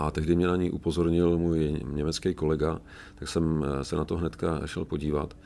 [0.00, 2.80] a tehdy mě na ní upozornil můj německý kolega,
[3.14, 5.36] tak jsem eh, se na to hnedka šel podívat.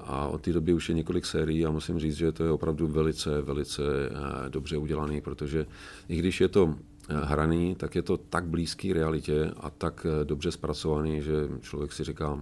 [0.00, 2.86] A od té doby už je několik sérií a musím říct, že to je opravdu
[2.86, 5.66] velice, velice eh, dobře udělaný, protože
[6.08, 6.74] i když je to
[7.08, 12.04] eh, hraný, tak je to tak blízký realitě a tak dobře zpracovaný, že člověk si
[12.04, 12.40] říká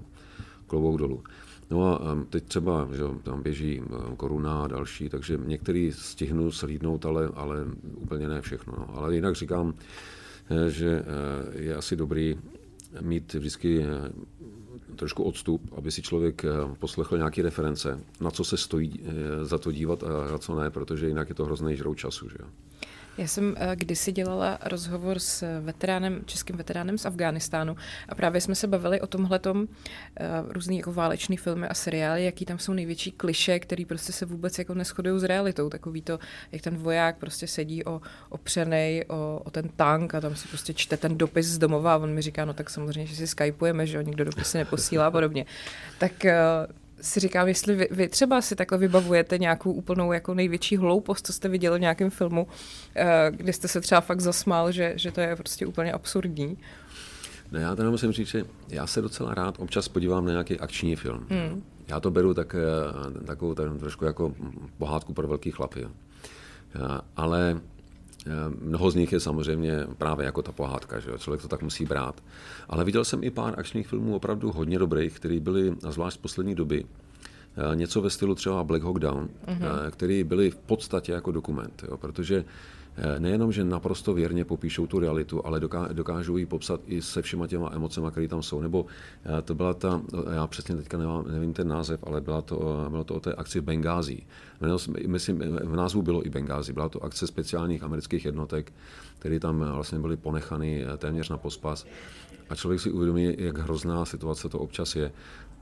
[0.66, 1.22] klobouk dolů.
[1.70, 3.82] No a teď třeba, že tam běží
[4.16, 7.56] koruna a další, takže některý stihnu slídnout, ale, ale
[7.96, 8.74] úplně ne všechno.
[8.78, 8.96] No.
[8.96, 10.21] Ale jinak říkám, Eh,
[10.68, 12.38] že eh, je asi dobrý
[13.00, 13.86] mít vždycky eh,
[14.96, 16.44] trošku odstup, aby si člověk
[16.78, 19.00] poslechl nějaké reference, na co se stojí
[19.42, 22.28] za to dívat a na co ne, protože jinak je to hrozný žrou času.
[22.28, 22.38] Že?
[23.18, 27.76] Já jsem eh, kdysi dělala rozhovor s veteránem, českým veteránem z Afghánistánu
[28.08, 29.68] a právě jsme se bavili o tomhletom
[30.16, 34.26] eh, různý jako válečný filmy a seriály, jaký tam jsou největší kliše, který prostě se
[34.26, 35.68] vůbec jako neschodují s realitou.
[35.68, 36.18] Takový to,
[36.52, 40.74] jak ten voják prostě sedí o, opřenej o, o, ten tank a tam si prostě
[40.74, 43.86] čte ten dopis z domova a on mi říká, no tak samozřejmě, že si skypujeme,
[43.86, 45.46] že jo, nikdo dopisy neposílá a podobně.
[45.98, 46.36] Tak eh,
[47.02, 51.32] si říkám, jestli vy, vy třeba si takhle vybavujete nějakou úplnou jako největší hloupost, co
[51.32, 52.46] jste viděli v nějakém filmu,
[52.96, 56.58] eh, kdy jste se třeba fakt zasmál, že, že to je prostě úplně absurdní.
[57.52, 60.96] No já teda musím říct, že já se docela rád občas podívám na nějaký akční
[60.96, 61.26] film.
[61.30, 61.62] Hmm.
[61.88, 64.34] Já to beru tak, eh, takovou tak, trošku jako
[64.78, 65.86] pohádku pro velký chlapy.
[67.16, 67.71] Ale eh,
[68.60, 71.18] Mnoho z nich je samozřejmě právě jako ta pohádka, že jo?
[71.18, 72.22] člověk to tak musí brát.
[72.68, 76.20] Ale viděl jsem i pár akčních filmů opravdu hodně dobrých, které byly, a zvlášť z
[76.20, 79.90] poslední doby, eh, něco ve stylu třeba Black Hawk Down, mm-hmm.
[79.90, 81.96] které byly v podstatě jako dokument, jo?
[81.96, 82.46] protože Eh,
[83.18, 85.60] nejenom, že naprosto věrně popíšou tu realitu, ale
[85.92, 88.60] dokážou ji popsat i se všema těma emocemi, které tam jsou.
[88.60, 88.86] Nebo
[89.24, 92.86] eh, to byla ta, eh, já přesně teďka nevím, nevím ten název, ale byla to,
[92.88, 94.26] bylo to o té akci v Bengází.
[95.06, 96.72] Myslím, v názvu bylo i Bengází.
[96.72, 98.72] Byla to akce speciálních amerických jednotek,
[99.18, 101.86] které tam vlastně byly ponechany téměř na pospas.
[102.50, 105.12] A člověk si uvědomí, jak hrozná situace to občas je.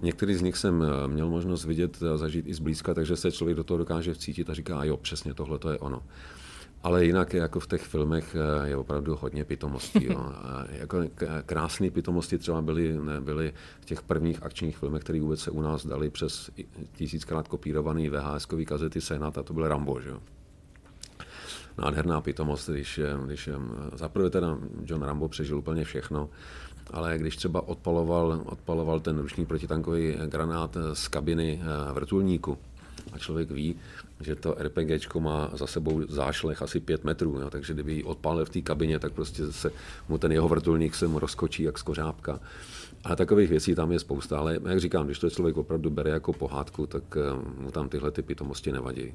[0.01, 3.79] Některý z nich jsem měl možnost vidět, zažít i zblízka, takže se člověk do toho
[3.79, 6.03] dokáže vcítit a říká, a jo, přesně tohle to je ono.
[6.83, 10.05] Ale jinak jako v těch filmech eh, je opravdu hodně pitomostí.
[10.05, 10.33] Jo.
[10.71, 11.03] jako
[11.47, 15.87] krásné pitomosti třeba byly, byly v těch prvních akčních filmech, které vůbec se u nás
[15.87, 16.51] dali přes
[16.93, 20.01] tisíckrát kopírovaný VHS-kový kazety Senat a to byl Rambo.
[20.01, 20.11] Že?
[21.79, 23.53] Nádherná pitomost, když, eh, když eh,
[23.93, 26.31] zaprvé teda John Rambo přežil úplně všechno,
[26.91, 31.63] ale když třeba odpaloval, odpaloval ten ruční protitankový granát z kabiny
[31.93, 32.59] vrtulníku,
[33.13, 33.77] a člověk ví,
[34.21, 38.45] že to RPG má za sebou zášlech asi 5 metrů, jo, takže kdyby ji odpálil
[38.45, 39.71] v té kabině, tak prostě se
[40.09, 42.41] mu ten jeho vrtulník se mu rozkočí jak skořápka.
[43.05, 46.33] A takových věcí tam je spousta, ale jak říkám, když to člověk opravdu bere jako
[46.33, 49.15] pohádku, tak eh, mu tam tyhle ty pitomosti nevadí.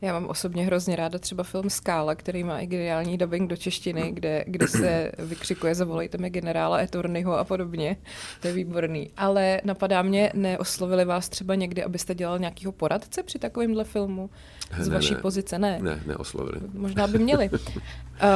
[0.00, 4.12] Já mám osobně hrozně ráda třeba film Skála, který má i geniální dubbing do češtiny,
[4.12, 7.96] kde, kde se vykřikuje zavolejte mi generála Etornyho a podobně.
[8.40, 9.10] To je výborný.
[9.16, 14.30] Ale napadá mě, neoslovili vás třeba někdy, abyste dělal nějakého poradce při takovémhle filmu?
[14.78, 15.58] Z ne, vaší ne, pozice?
[15.58, 15.78] Ne.
[15.82, 16.60] Ne, neoslovili.
[16.72, 17.50] Možná by měli.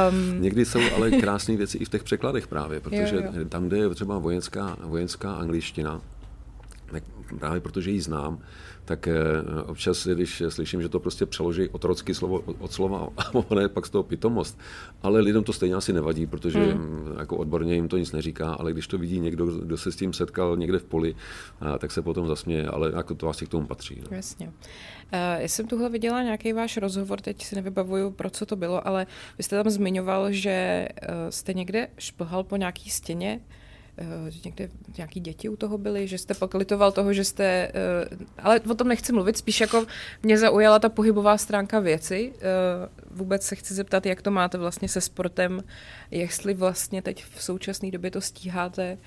[0.09, 0.41] Um...
[0.41, 3.45] Někdy jsou ale krásné věci i v těch překladech právě, protože jo, jo.
[3.49, 6.01] tam, kde je třeba vojenská, vojenská angličtina,
[7.39, 8.39] právě protože ji znám,
[8.91, 9.13] tak eh,
[9.65, 13.85] občas, když slyším, že to prostě přeloží otrocky slovo od slova, a ono je pak
[13.85, 14.59] z toho pitomost.
[15.01, 17.15] Ale lidem to stejně asi nevadí, protože hmm.
[17.19, 20.13] jako odborně jim to nic neříká, ale když to vidí někdo, kdo se s tím
[20.13, 21.15] setkal někde v poli,
[21.79, 24.01] tak se potom zasměje, ale jako to asi k tomu patří.
[24.01, 24.17] No.
[24.17, 24.47] Jasně.
[24.47, 24.51] Uh,
[25.41, 29.07] já jsem tuhle viděla nějaký váš rozhovor, teď si nevybavuju, pro co to bylo, ale
[29.37, 33.60] vy jste tam zmiňoval, že uh, jste někde šplhal po nějaký stěně, Eh,
[34.29, 37.71] že někde nějaký děti u toho byly, že jste pak litoval toho, že jste, eh,
[38.37, 39.85] ale o tom nechci mluvit, spíš jako
[40.23, 42.33] mě zaujala ta pohybová stránka věci.
[42.35, 42.41] Eh,
[43.11, 45.63] vůbec se chci zeptat, jak to máte vlastně se sportem,
[46.11, 48.97] jestli vlastně teď v současné době to stíháte,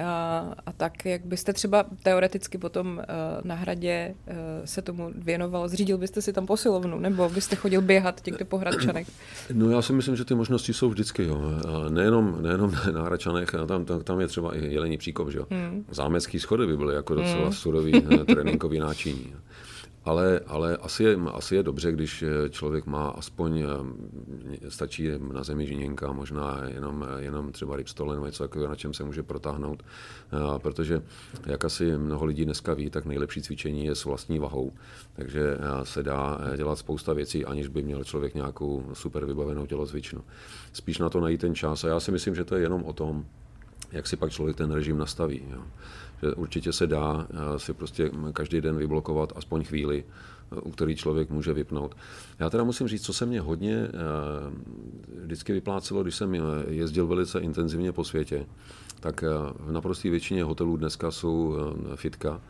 [0.00, 3.04] a, a tak, jak byste třeba teoreticky potom uh,
[3.44, 8.26] na hradě uh, se tomu věnoval, zřídil byste si tam posilovnu, nebo byste chodil běhat
[8.26, 9.06] někde po Hradčanech?
[9.52, 11.40] No já si myslím, že ty možnosti jsou vždycky, jo.
[11.88, 15.46] Nejenom, nejenom na Hradčanech, tam, tam, tam je třeba i jelení příkop, že jo.
[15.50, 15.84] Hmm.
[15.90, 17.52] Zámecký schody by byly jako docela hmm.
[17.52, 19.34] surový eh, tréninkový náčiní.
[20.04, 25.66] Ale, ale asi, je, asi je dobře, když člověk má aspoň, eh, stačí na zemi
[25.66, 29.82] žiněnka, možná jenom, jenom třeba rybstole nebo něco takového, na čem se může protáhnout.
[29.82, 31.02] Eh, protože,
[31.46, 34.72] jak asi mnoho lidí dneska ví, tak nejlepší cvičení je s vlastní vahou.
[35.12, 40.24] Takže eh, se dá dělat spousta věcí, aniž by měl člověk nějakou super vybavenou tělocvičnu.
[40.72, 41.84] Spíš na to najít ten čas.
[41.84, 43.24] A já si myslím, že to je jenom o tom,
[43.92, 45.42] jak si pak člověk ten režim nastaví.
[45.50, 45.62] Jo
[46.22, 50.96] že určitě se dá eh, si prostě každý den vyblokovat aspoň chvíli, eh, u který
[50.96, 51.94] člověk může vypnout.
[52.38, 53.90] Já teda musím říct, co se mě hodně eh,
[55.24, 56.34] vždycky vyplácelo, když jsem
[56.68, 58.46] jezdil velice intenzivně po světě,
[59.00, 59.22] tak
[59.58, 61.56] v naprosté většině hotelů dneska jsou
[61.94, 62.40] fitka,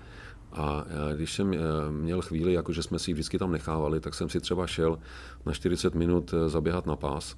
[0.52, 0.84] a
[1.16, 1.54] když jsem
[1.90, 4.98] měl chvíli, jakože jsme si vždycky tam nechávali, tak jsem si třeba šel
[5.46, 7.36] na 40 minut zaběhat na pás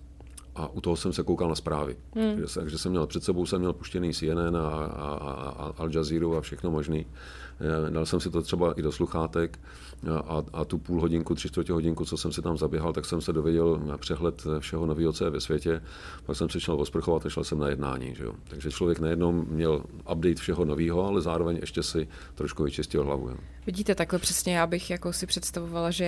[0.55, 1.97] a u toho jsem se koukal na zprávy.
[2.15, 2.43] Hmm.
[2.55, 6.27] Takže jsem měl před sebou jsem měl puštěný CNN a, a, a, a Al Jazeera
[6.39, 7.07] a všechno možný.
[7.61, 9.59] Eh, dal jsem si to třeba i do sluchátek
[10.09, 13.21] a, a tu půl hodinku, tři čtvrtě hodinku, co jsem si tam zaběhal, tak jsem
[13.21, 15.83] se dověděl na přehled všeho nového, co je ve světě.
[16.27, 18.15] Pak jsem se šel osprchovat a šel jsem na jednání.
[18.15, 18.33] Že jo?
[18.49, 23.29] Takže člověk nejednou měl update všeho nového, ale zároveň ještě si trošku vyčistil hlavu.
[23.29, 23.37] Jo?
[23.67, 26.05] Vidíte, takhle přesně já bych jako si představovala, že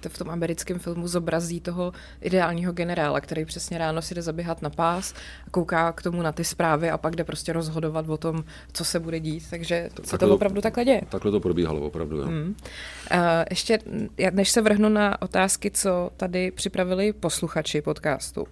[0.00, 4.62] eh, v tom americkém filmu zobrazí toho ideálního generála, který přesně ráno si jde zaběhat
[4.62, 5.14] na pás,
[5.50, 9.00] kouká k tomu na ty zprávy a pak jde prostě rozhodovat o tom, co se
[9.00, 9.44] bude dít.
[9.50, 11.00] Takže se to opravdu takhle děje.
[11.08, 12.24] Takhle to probíhalo opravdu, jo.
[12.24, 12.54] Hmm.
[13.12, 13.18] Uh,
[13.50, 13.78] ještě,
[14.30, 18.46] než se vrhnu na otázky, co tady připravili posluchači podcastu,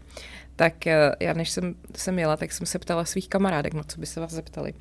[0.59, 4.01] tak eh, já než jsem, jsem jela, tak jsem se ptala svých kamarádek, na co
[4.01, 4.75] by se vás zeptali.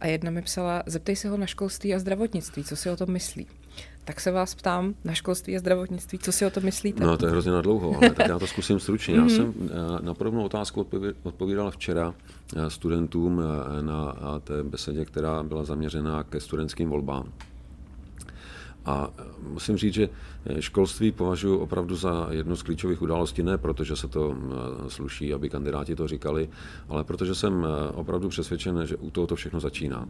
[0.00, 3.10] A jedna mi psala, zeptej se ho na školství a zdravotnictví, co si o tom
[3.10, 3.46] myslí.
[4.04, 7.04] Tak se vás ptám na školství a zdravotnictví, co si o tom myslíte?
[7.04, 9.14] No, to je hrozně na dlouho, ale tak já to zkusím stručně.
[9.14, 9.30] Já mhm.
[9.30, 10.86] jsem eh, na podobnou otázku
[11.22, 12.14] odpovídal včera
[12.56, 13.42] eh, studentům
[13.80, 14.14] na
[14.44, 17.32] té besedě, která byla zaměřená ke studentským volbám.
[18.88, 19.10] A
[19.48, 20.08] musím říct, že
[20.60, 24.36] školství považuji opravdu za jednu z klíčových událostí, ne protože se to
[24.88, 26.48] sluší, aby kandidáti to říkali,
[26.88, 30.08] ale protože jsem opravdu přesvědčen, že u toho to všechno začíná.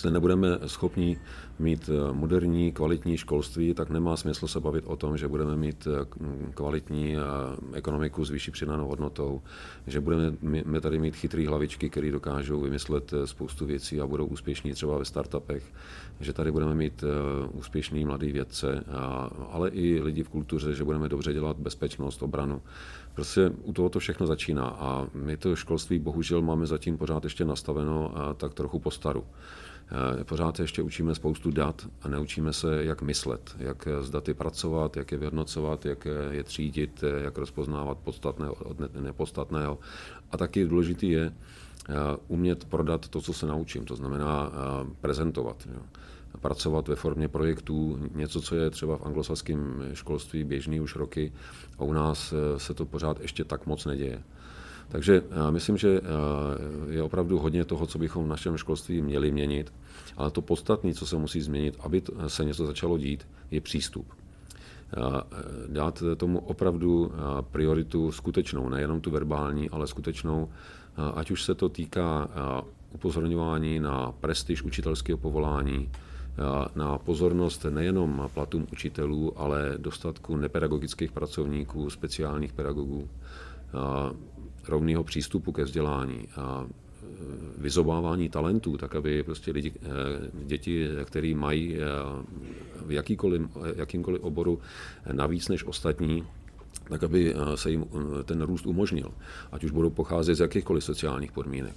[0.00, 1.18] Jestli nebudeme schopni
[1.58, 5.88] mít eh, moderní, kvalitní školství, tak nemá smysl se bavit o tom, že budeme mít
[5.90, 6.06] eh,
[6.54, 7.20] kvalitní eh,
[7.76, 9.42] ekonomiku s vyšší přidanou hodnotou,
[9.86, 14.98] že budeme tady mít chytrý hlavičky, které dokážou vymyslet spoustu věcí a budou úspěšní třeba
[14.98, 15.64] ve startupech,
[16.20, 17.04] že tady budeme mít
[17.52, 18.84] úspěšný mladý vědce,
[19.50, 22.62] ale i lidi v kultuře, že budeme dobře dělat bezpečnost, obranu.
[23.14, 27.44] Prostě u toho to všechno začíná a my to školství bohužel máme zatím pořád ještě
[27.44, 29.24] nastaveno tak trochu po staru.
[29.92, 34.34] Eh, pořád se ještě učíme spoustu dat a neučíme se, jak myslet, jak s daty
[34.34, 39.78] pracovat, jak je vyhodnocovat, jak je třídit, eh, jak rozpoznávat podstatné od nepodstatného.
[40.30, 41.94] A taky důležitý je eh,
[42.28, 44.52] umět prodat to, co se naučím, to znamená
[45.00, 45.68] prezentovat.
[46.40, 51.32] pracovat ve formě projektů, něco, co je třeba v anglosaském školství běžný už roky
[51.78, 54.22] a u nás se to pořád ještě tak moc neděje.
[54.88, 56.00] Takže myslím, že
[56.90, 59.72] je opravdu hodně toho, co bychom v našem školství měli měnit.
[60.16, 64.06] Ale to podstatné, co se musí změnit, aby se něco začalo dít, je přístup.
[65.68, 67.12] Dát tomu opravdu
[67.50, 70.48] prioritu skutečnou, nejenom tu verbální, ale skutečnou,
[71.14, 72.28] ať už se to týká
[72.92, 75.90] upozorňování na prestiž učitelského povolání,
[76.74, 83.08] na pozornost nejenom platům učitelů, ale dostatku nepedagogických pracovníků, speciálních pedagogů,
[84.68, 86.28] rovného přístupu ke vzdělání
[87.58, 89.88] vyzobávání talentů, tak aby prostě lidi, eh,
[90.32, 91.78] děti, kteří mají eh,
[92.86, 92.92] v
[93.76, 94.60] jakýmkoliv oboru
[95.12, 96.24] navíc než ostatní,
[96.88, 97.84] tak aby eh, se jim
[98.24, 99.12] ten růst umožnil,
[99.52, 101.76] ať už budou pocházet z jakýchkoliv sociálních podmínek.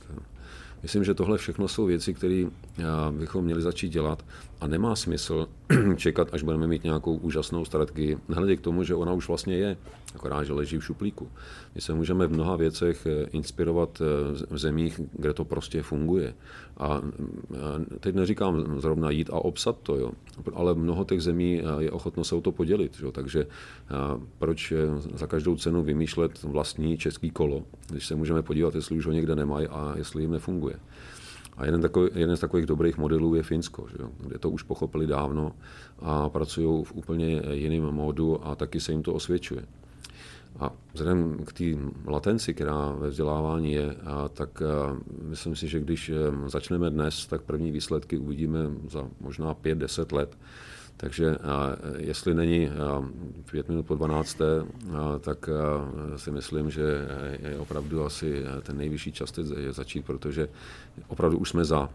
[0.84, 2.46] Myslím, že tohle všechno jsou věci, které
[3.12, 4.26] bychom měli začít dělat
[4.62, 5.48] a nemá smysl
[5.98, 8.18] čekat, až budeme mít nějakou úžasnou strategii.
[8.30, 9.78] Nehledě k tomu, že ona už vlastně je,
[10.16, 11.32] akorát, že leží v šuplíku.
[11.76, 16.34] My se můžeme v mnoha věcech eh, inspirovat eh, v zemích, kde to prostě funguje.
[16.78, 17.02] A
[18.00, 20.12] teď neříkám zrovna jít a obsat to, jo,
[20.54, 22.98] ale mnoho těch zemí eh, je ochotno se o to podělit.
[23.02, 23.48] Jo, takže
[24.40, 24.74] proč
[25.14, 29.36] za každou cenu vymýšlet vlastní český kolo, když se můžeme podívat, jestli už ho někde
[29.36, 30.76] nemají a jestli jim nefunguje.
[31.58, 34.64] A jeden, takový, jeden z takových dobrých modelů je Finsko, že jo, kde to už
[34.64, 35.52] pochopili dávno
[36.00, 39.66] a pracují v úplně jiném módu a taky se jim to osvědčuje.
[40.60, 41.64] A vzhledem k té
[42.06, 46.12] latenci, která ve vzdělávání je, a tak a myslím si, že když
[46.46, 50.38] začneme dnes, tak první výsledky uvidíme za možná 5-10 let.
[50.98, 51.38] Takže
[51.98, 52.70] jestli není
[53.52, 54.38] pět minut po 12,
[55.20, 55.50] tak
[56.16, 57.08] si myslím, že
[57.40, 60.50] je opravdu asi ten nejvyšší čas teď začít, protože
[61.08, 61.90] opravdu už jsme za.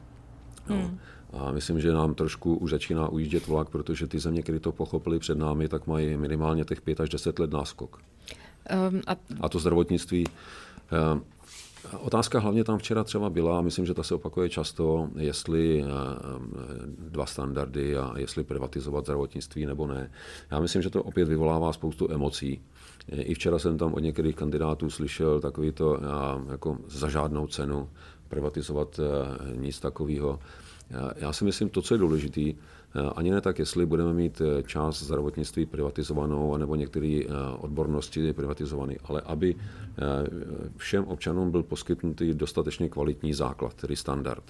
[0.66, 0.98] Hmm.
[1.32, 5.18] A myslím, že nám trošku už začíná ujíždět vlak, protože ty země, které to pochopili
[5.18, 8.00] před námi, tak mají minimálně těch 5 až 10 let náskok.
[8.90, 9.16] Um, a...
[9.40, 10.26] a to zdravotnictví.
[11.12, 11.24] Um,
[12.00, 15.84] Otázka hlavně tam včera třeba byla, myslím, že ta se opakuje často, jestli
[16.98, 20.10] dva standardy a jestli privatizovat zdravotnictví nebo ne.
[20.50, 22.60] Já myslím, že to opět vyvolává spoustu emocí.
[23.08, 25.98] I včera jsem tam od některých kandidátů slyšel takový to
[26.50, 27.88] jako za žádnou cenu
[28.28, 29.00] privatizovat
[29.56, 30.38] nic takového.
[31.16, 32.52] Já si myslím, to, co je důležité,
[32.94, 38.32] Eh, ani ne tak, jestli budeme mít eh, část zdravotnictví privatizovanou, nebo některé eh, odbornosti
[38.32, 39.54] privatizované, ale aby
[40.76, 44.44] všem občanům byl poskytnutý dostatečně kvalitní základ, tedy standard.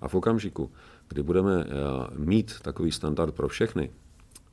[0.00, 0.70] A v okamžiku,
[1.08, 1.66] kdy budeme
[2.16, 3.90] mít takový standard pro všechny,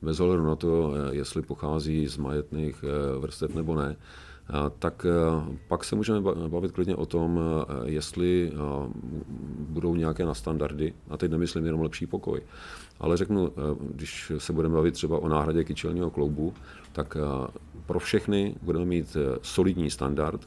[0.02, 2.84] bez ohledu na to, jestli pochází z majetných
[3.18, 3.96] vrstev nebo ne,
[4.78, 5.06] tak
[5.68, 7.40] pak se můžeme bavit klidně o tom,
[7.84, 8.52] jestli
[9.58, 12.40] budou nějaké na standardy, a teď nemyslím jenom lepší pokoj,
[13.00, 16.54] ale řeknu, když se budeme bavit třeba o náhradě kyčelního kloubu,
[16.92, 17.16] tak
[17.86, 20.40] pro všechny budeme mít solidní standard,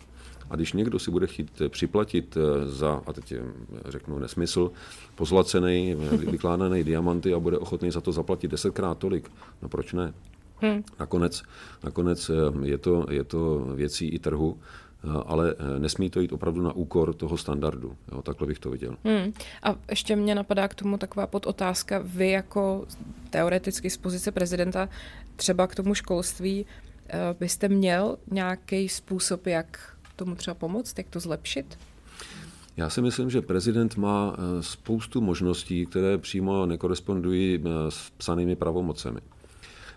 [0.50, 3.34] a když někdo si bude chtít připlatit za, a teď
[3.86, 4.72] řeknu nesmysl,
[5.16, 5.96] pozlacený,
[6.32, 9.32] vykládaný diamanty a bude ochotný za to zaplatit desetkrát tolik,
[9.62, 10.14] no proč ne?
[10.64, 10.84] Hmm.
[11.00, 11.44] Nakonec,
[11.84, 12.34] nakonec eh,
[12.68, 14.60] je, to, je to věcí i trhu,
[15.04, 17.98] eh, ale eh, nesmí to jít opravdu na úkor toho standardu.
[18.12, 18.98] Jo, takhle bych to viděl.
[19.04, 19.34] Hmm.
[19.64, 22.02] A ještě mě napadá k tomu taková podotázka.
[22.04, 22.86] Vy jako
[23.30, 24.90] teoreticky z pozice prezidenta
[25.36, 26.66] třeba k tomu školství
[27.40, 31.78] byste měl nějaký způsob, jak tomu třeba pomoct, jak to zlepšit?
[32.78, 39.20] Já si myslím, že prezident má spoustu možností, které přímo nekorespondují s psanými pravomocemi.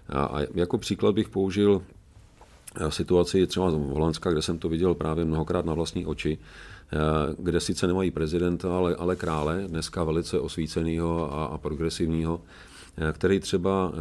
[0.08, 1.82] A jako příklad bych použil
[2.80, 6.96] eh, situaci třeba z Holandska, kde jsem to viděl právě mnohokrát na vlastní oči, eh,
[7.38, 12.40] kde sice nemají prezidenta, ale, ale krále, dneska velice osvíceného a, a progresivního,
[13.12, 13.92] který třeba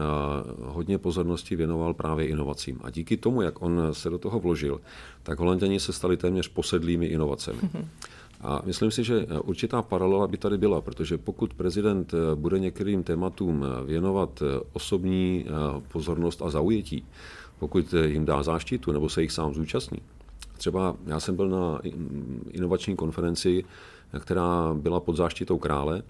[0.62, 2.80] hodně pozornosti věnoval právě inovacím.
[2.84, 4.82] A díky tomu, jak on se do toho vložil,
[5.24, 7.60] tak Holanděni se stali téměř posedlými inovacemi.
[7.60, 7.86] Mm-hmm.
[8.42, 13.04] A myslím si, že určitá paralela by tady byla, protože pokud prezident eh, bude některým
[13.04, 15.46] tématům eh, věnovat eh, osobní
[15.88, 17.06] pozornost a zaujetí,
[17.60, 20.00] pokud jim dá záštitu nebo se jich sám zúčastní.
[20.58, 21.80] Třeba já jsem byl na
[22.52, 23.64] inovační konferenci,
[24.20, 26.04] která byla pod záštitou krále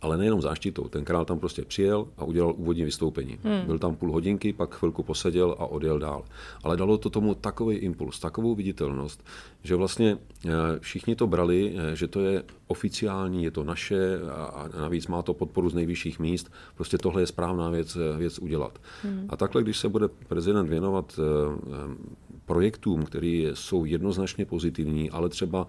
[0.00, 0.88] ale nejenom záštitou.
[0.88, 3.38] Ten král tam prostě přijel a udělal úvodní vystoupení.
[3.42, 3.66] Hmm.
[3.66, 6.24] Byl tam půl hodinky, pak chvilku poseděl a odjel dál.
[6.62, 9.24] Ale dalo to tomu takový impuls, takovou viditelnost,
[9.62, 14.68] že vlastně eh, všichni to brali, eh, že to je oficiální, je to naše a
[14.80, 16.52] navíc má to podporu z nejvyšších míst.
[16.74, 18.78] Prostě tohle je správná věc, eh, věc udělat.
[19.02, 19.26] Hmm.
[19.28, 21.20] A takhle, když se bude prezident věnovat
[22.44, 25.66] projektům, které jsou jednoznačně pozitivní, ale třeba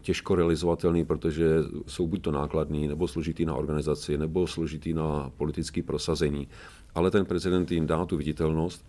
[0.00, 1.46] těžko realizovatelný, protože
[1.86, 6.48] jsou buď to nákladný, nebo složitý na organizaci, nebo složitý na politické prosazení.
[6.94, 8.84] Ale ten prezident jim dá tu viditelnost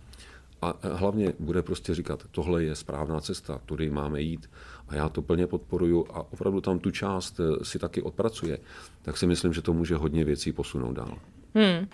[0.61, 4.49] a hlavně bude prostě říkat, tohle je správná cesta, tudy máme jít
[4.88, 8.59] a já to plně podporuju a opravdu tam tu část eh, si taky odpracuje,
[9.01, 11.17] tak si myslím, že to může hodně věcí posunout dál.
[11.55, 11.88] Hmm.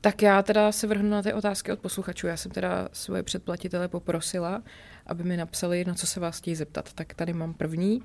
[0.00, 2.26] Tak já teda se vrhnu na ty otázky od posluchačů.
[2.26, 4.62] Já jsem teda svoje předplatitele poprosila,
[5.08, 6.92] aby mi napsali, na co se vás chtějí zeptat.
[6.92, 8.02] Tak tady mám první.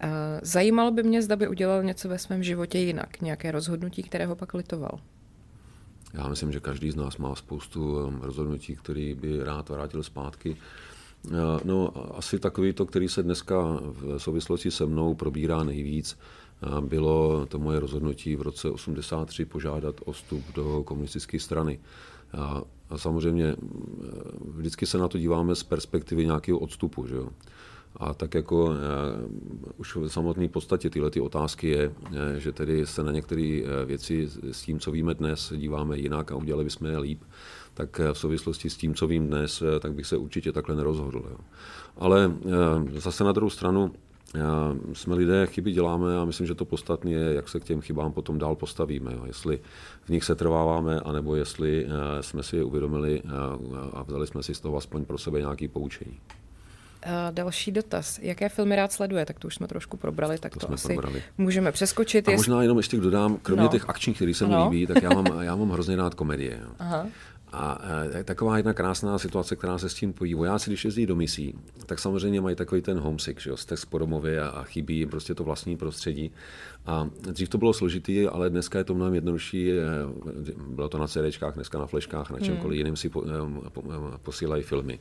[0.00, 0.08] Eh,
[0.42, 4.36] zajímalo by mě, zda by udělal něco ve svém životě jinak, nějaké rozhodnutí, které ho
[4.36, 4.98] pak litoval.
[6.14, 10.56] Já myslím, že každý z nás má spoustu rozhodnutí, který by rád vrátil zpátky.
[11.26, 11.30] Eh,
[11.64, 16.18] no, asi takový to, který se dneska v souvislosti se mnou probírá nejvíc,
[16.62, 21.78] eh, bylo to moje rozhodnutí v roce 83 požádat o vstup do komunistické strany.
[22.96, 23.56] Samozřejmě eh,
[24.48, 27.06] vždycky se na to díváme z perspektivy nějakého odstupu.
[27.06, 27.28] Že jo?
[27.96, 28.72] A tak jako uh,
[29.76, 31.94] už v samotné podstatě tyhle ty otázky je, uh,
[32.38, 36.64] že tedy se na některé věci s tím, co víme dnes, díváme jinak a udělali
[36.64, 37.22] bychom je líp,
[37.74, 41.22] tak v souvislosti s tím, co vím dnes, tak bych se určitě takhle nerozhodl.
[41.30, 41.36] Jo.
[41.96, 42.32] Ale
[42.96, 43.92] zase na druhou stranu,
[44.92, 48.12] jsme lidé, chyby děláme a myslím, že to podstatné je, jak se k těm chybám
[48.12, 49.12] potom dál postavíme.
[49.12, 49.22] Jo.
[49.26, 49.60] Jestli
[50.04, 53.28] v nich se trváváme, anebo jestli eh, jsme si je uvědomili eh,
[53.92, 56.20] a vzali jsme si z toho aspoň pro sebe nějaký poučení.
[57.30, 58.18] Další dotaz.
[58.22, 59.26] Jaké filmy rád sleduje?
[59.26, 61.22] Tak to už jsme trošku probrali, tak to, to asi probrali.
[61.38, 62.28] můžeme přeskočit.
[62.28, 63.68] A možná jenom ještě dodám, kromě no.
[63.68, 66.60] těch akčních, které se mi líbí, tak já mám, já mám hrozně rád komedie.
[66.78, 67.06] Aha.
[67.52, 67.78] A
[68.14, 70.34] e, taková jedna krásná situace, která se s tím pojí.
[70.34, 71.54] Vojáci, když jezdí do misí,
[71.86, 75.08] tak samozřejmě mají takový ten homesick, že jo, z po domově a, a chybí jim
[75.08, 76.32] prostě to vlastní prostředí.
[76.86, 79.72] A dřív to bylo složitý, ale dneska je to mnohem jednodušší.
[79.72, 79.76] E,
[80.68, 82.78] bylo to na CDčkách, dneska na fleškách, na čemkoliv hmm.
[82.78, 83.24] jiným si po,
[83.66, 83.82] e, po,
[84.22, 84.98] posílají filmy.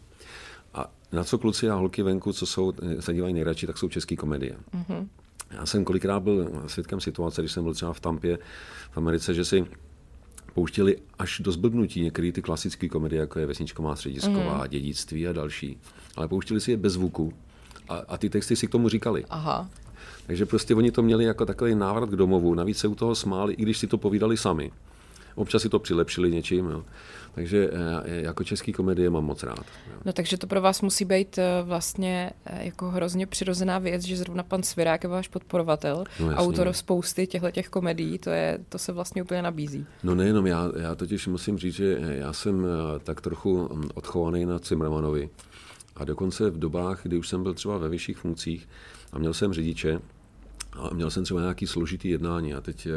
[0.73, 4.15] A na co kluci a holky venku, co jsou, se dívají nejradši, tak jsou české
[4.15, 4.55] komedie.
[4.73, 5.07] Mm-hmm.
[5.51, 8.39] Já jsem kolikrát byl svědkem situace, když jsem byl třeba v Tampě
[8.91, 9.65] v Americe, že si
[10.53, 14.69] pouštěli až do zblbnutí některé ty klasické komedie, jako je Vesničková středisková, mm.
[14.69, 15.77] dědictví a další.
[16.15, 17.33] Ale pouštěli si je bez zvuku
[17.89, 19.25] a, a ty texty si k tomu říkali.
[19.29, 19.69] Aha.
[20.27, 22.53] Takže prostě oni to měli jako takový návrat k domovu.
[22.53, 24.71] Navíc se u toho smáli, i když si to povídali sami.
[25.35, 26.65] Občas si to přilepšili něčím.
[26.65, 26.83] Jo.
[27.35, 27.69] Takže
[28.05, 29.65] eh, jako český komedie mám moc rád.
[30.05, 34.17] No takže to pro vás musí být eh, vlastně eh, jako hrozně přirozená věc, že
[34.17, 38.77] zrovna pan Svirák je váš podporovatel, no, autor spousty těchto těch komedií, to, je, to
[38.77, 39.85] se vlastně úplně nabízí.
[40.03, 42.67] No nejenom, já, já totiž musím říct, že já jsem
[43.03, 45.29] tak trochu hm, odchovaný na Cimrmanovi.
[45.95, 48.69] A dokonce v dobách, kdy už jsem byl třeba ve vyšších funkcích
[49.11, 49.99] a měl jsem řidiče,
[50.73, 52.87] a měl jsem třeba nějaký složitý jednání a teď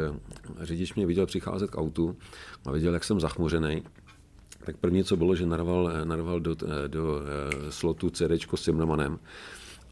[0.61, 2.17] řidič mě viděl přicházet k autu
[2.65, 3.83] a viděl, jak jsem zachmuřený
[4.65, 6.55] tak první, co bylo, že narval, narval do,
[6.87, 7.21] do
[7.69, 9.19] slotu CD s Zimmermanem.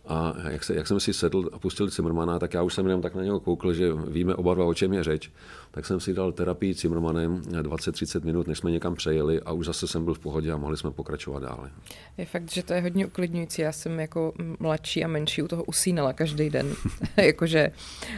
[0.08, 3.02] A jak, se, jak jsem si sedl a pustil Zimmermana, tak já už jsem jenom
[3.02, 5.32] tak na něho koukl, že víme oba dva, o čem je řeč.
[5.72, 9.88] Tak jsem si dal terapii Zimmermanem 20-30 minut, než jsme někam přejeli a už zase
[9.88, 11.72] jsem byl v pohodě a mohli jsme pokračovat dále.
[12.18, 13.62] Je fakt, že to je hodně uklidňující.
[13.62, 16.74] Já jsem jako mladší a menší u toho usínala každý den.
[17.18, 17.72] Jakože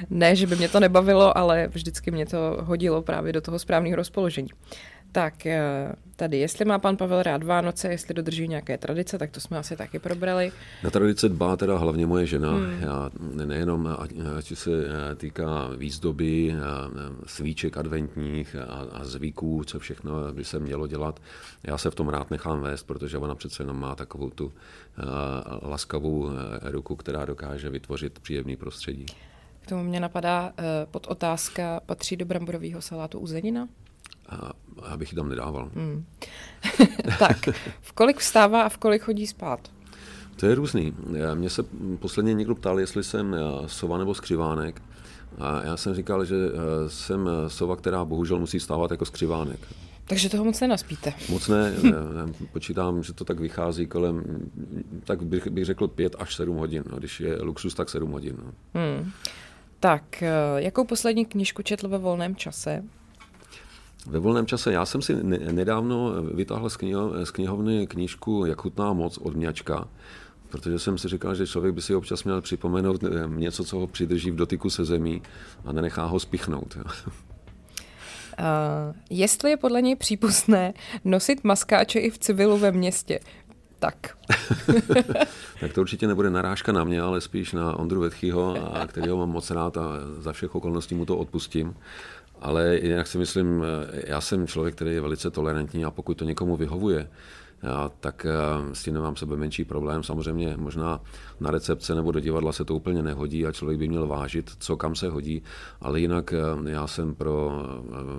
[0.09, 3.95] ne, že by mě to nebavilo, ale vždycky mě to hodilo právě do toho správného
[3.95, 4.49] rozpoložení.
[5.11, 9.39] Tak eh, tady, jestli má pan Pavel rád Vánoce, jestli dodrží nějaké tradice, tak to
[9.39, 10.51] jsme asi taky probrali.
[10.83, 12.51] Na tradice dbá teda hlavně moje žena.
[12.51, 12.81] Hmm.
[12.81, 13.09] Já
[13.45, 13.97] nejenom,
[14.37, 16.59] ať se eh, týká výzdoby, eh,
[17.25, 21.19] svíček adventních a, a zvyků, co všechno by se mělo dělat.
[21.63, 24.53] Já se v tom rád nechám vést, protože ona přece jenom má takovou tu
[25.61, 26.29] laskavou
[26.61, 29.05] ruku, která dokáže vytvořit příjemný prostředí.
[29.61, 30.53] K tomu mě napadá
[30.91, 33.67] pod otázka, patří do bramborového salátu uzenina?
[34.29, 34.51] A
[34.89, 35.69] já bych ji tam nedával.
[35.75, 36.05] Hmm.
[37.19, 37.49] tak,
[37.81, 39.71] v kolik vstává a v kolik chodí spát?
[40.35, 40.93] To je různý.
[41.33, 41.63] Mě se
[41.99, 43.35] posledně někdo ptal, jestli jsem
[43.67, 44.81] sova nebo skřivánek.
[45.37, 49.59] A já jsem říkal, že eh, jsem sova, která bohužel musí stávat jako skřivánek.
[50.07, 51.13] Takže toho moc nenaspíte.
[51.29, 51.73] Moc ne,
[52.51, 54.23] počítám, že to tak vychází kolem,
[55.03, 56.83] tak bych, bych řekl pět až sedm hodin.
[56.91, 56.97] No.
[56.97, 58.35] Když je luxus, tak sedm hodin.
[58.45, 58.51] No.
[58.73, 59.11] Hmm.
[59.79, 62.83] Tak, eh, jakou poslední knižku četl ve volném čase?
[64.05, 68.93] Ve volném čase já jsem si nedávno vytáhl z, kniho, z knihovny knížku Jak chutná
[68.93, 69.87] moc od Mňačka,
[70.49, 73.87] protože jsem si říkal, že člověk by si občas měl připomenout eh, něco, co ho
[73.87, 75.21] přidrží v dotyku se zemí
[75.65, 76.77] a nenechá ho spichnout.
[78.39, 80.73] Uh, jestli je podle něj přípustné
[81.05, 83.19] nosit maskáče i v civilu ve městě,
[83.79, 84.17] tak.
[85.59, 89.29] tak to určitě nebude narážka na mě, ale spíš na Ondru Vetchyho, a kterého mám
[89.29, 89.83] moc rád a
[90.19, 91.75] za všech okolností mu to odpustím.
[92.41, 96.25] Ale jinak si myslím, eh, já jsem člověk, který je velice tolerantní a pokud to
[96.25, 97.07] někomu vyhovuje,
[97.99, 100.03] tak eh, s tím nemám sebe menší problém.
[100.03, 101.01] Samozřejmě možná
[101.39, 104.77] na recepce nebo do divadla se to úplně nehodí a člověk by měl vážit, co
[104.77, 105.43] kam se hodí,
[105.81, 107.63] ale jinak eh, já jsem pro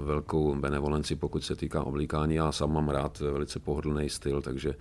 [0.04, 2.34] velkou benevolenci, pokud se týká oblíkání.
[2.34, 4.74] Já sám mám rád velice pohodlný styl, takže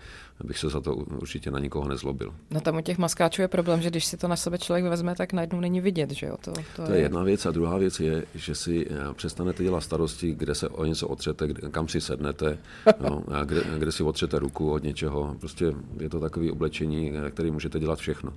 [0.44, 2.34] bych se za to určitě na nikoho nezlobil.
[2.52, 5.16] No tam u těch maskáčů je problém, že když si to na sebe člověk vezme,
[5.16, 6.38] tak najednou není vidět, že jo?
[6.42, 6.98] To, to, to je...
[6.98, 10.70] je jedna věc a druhá věc je, že si eh, přestanete dělat starosti, kde se
[10.70, 12.58] o něco otřete, kam si sednete,
[13.00, 15.36] no, a kde, kde si otřete ruku od něčeho.
[15.40, 18.34] Prostě je to takové oblečení, eh, který můžete dělat všechno.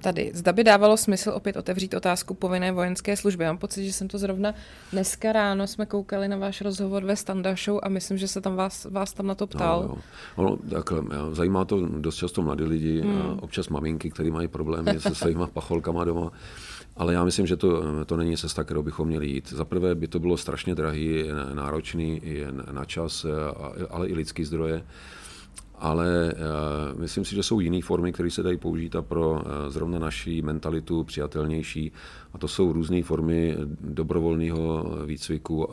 [0.00, 3.44] Tady, zda by dávalo smysl opět otevřít otázku povinné vojenské služby.
[3.44, 4.54] Mám pocit, že jsem to zrovna
[4.92, 8.56] dneska ráno jsme koukali na váš rozhovor ve Standa Show a myslím, že se tam
[8.56, 9.82] vás, vás tam na to ptal.
[9.82, 9.98] No, jo.
[10.36, 10.92] Ono, tak,
[11.32, 13.38] zajímá to dost často mladí lidi, hmm.
[13.40, 16.30] občas maminky, které mají problémy se svými pacholkama doma.
[16.96, 19.52] Ale já myslím, že to, to není cesta, kterou bychom měli jít.
[19.52, 22.22] Za prvé by to bylo strašně drahý, náročný
[22.72, 23.26] na čas,
[23.90, 24.82] ale i lidský zdroje
[25.80, 29.40] ale uh, myslím si, že jsou jiné formy, které se dají použít a pro uh,
[29.68, 31.92] zrovna naší mentalitu přijatelnější.
[32.32, 35.68] A to jsou různé formy dobrovolného výcviku,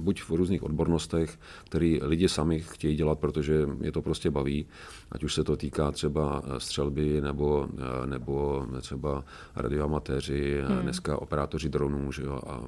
[0.00, 4.66] buď v různých odbornostech, které lidi sami chtějí dělat, protože je to prostě baví,
[5.10, 7.68] ať už se to týká třeba střelby nebo,
[8.06, 9.24] nebo třeba
[9.56, 10.78] radioamatéři, hmm.
[10.78, 12.60] dneska operátoři dronů že jo, a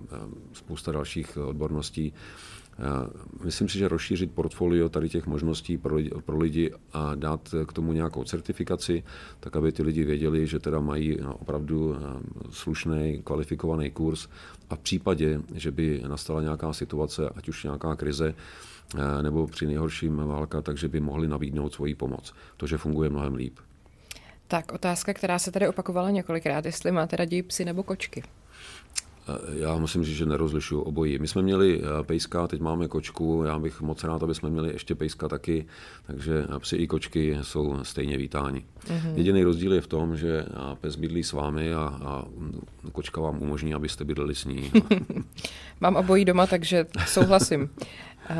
[0.52, 2.12] spousta dalších odborností.
[3.44, 7.72] Myslím si, že rozšířit portfolio tady těch možností pro lidi, pro lidi a dát k
[7.72, 9.04] tomu nějakou certifikaci,
[9.40, 12.00] tak aby ty lidi věděli, že teda mají no, opravdu eh,
[12.50, 14.28] slušný, kvalifikovaný kurz
[14.70, 18.34] a v případě, že by nastala nějaká situace, ať už nějaká krize,
[18.94, 22.34] eh, nebo při nejhorším válka, takže by mohli nabídnout svoji pomoc.
[22.56, 23.58] To, že funguje mnohem líp.
[24.48, 28.22] Tak otázka, která se tady opakovala několikrát, jestli máte raději psy nebo kočky.
[29.58, 31.18] Já musím říct, že nerozlišuju obojí.
[31.18, 34.72] My jsme měli eh, pejska, teď máme kočku, já bych moc rád, aby jsme měli
[34.72, 35.66] ještě pejska taky,
[36.06, 38.64] takže psy i kočky jsou stejně vítáni.
[38.86, 39.14] Mm-hmm.
[39.14, 40.46] Jediný rozdíl je v tom, že
[40.80, 42.24] pes bydlí s vámi a, a
[42.92, 44.72] kočka vám umožní, abyste bydleli s ní.
[45.80, 47.62] Mám obojí doma, takže souhlasím.
[47.62, 48.36] Uh,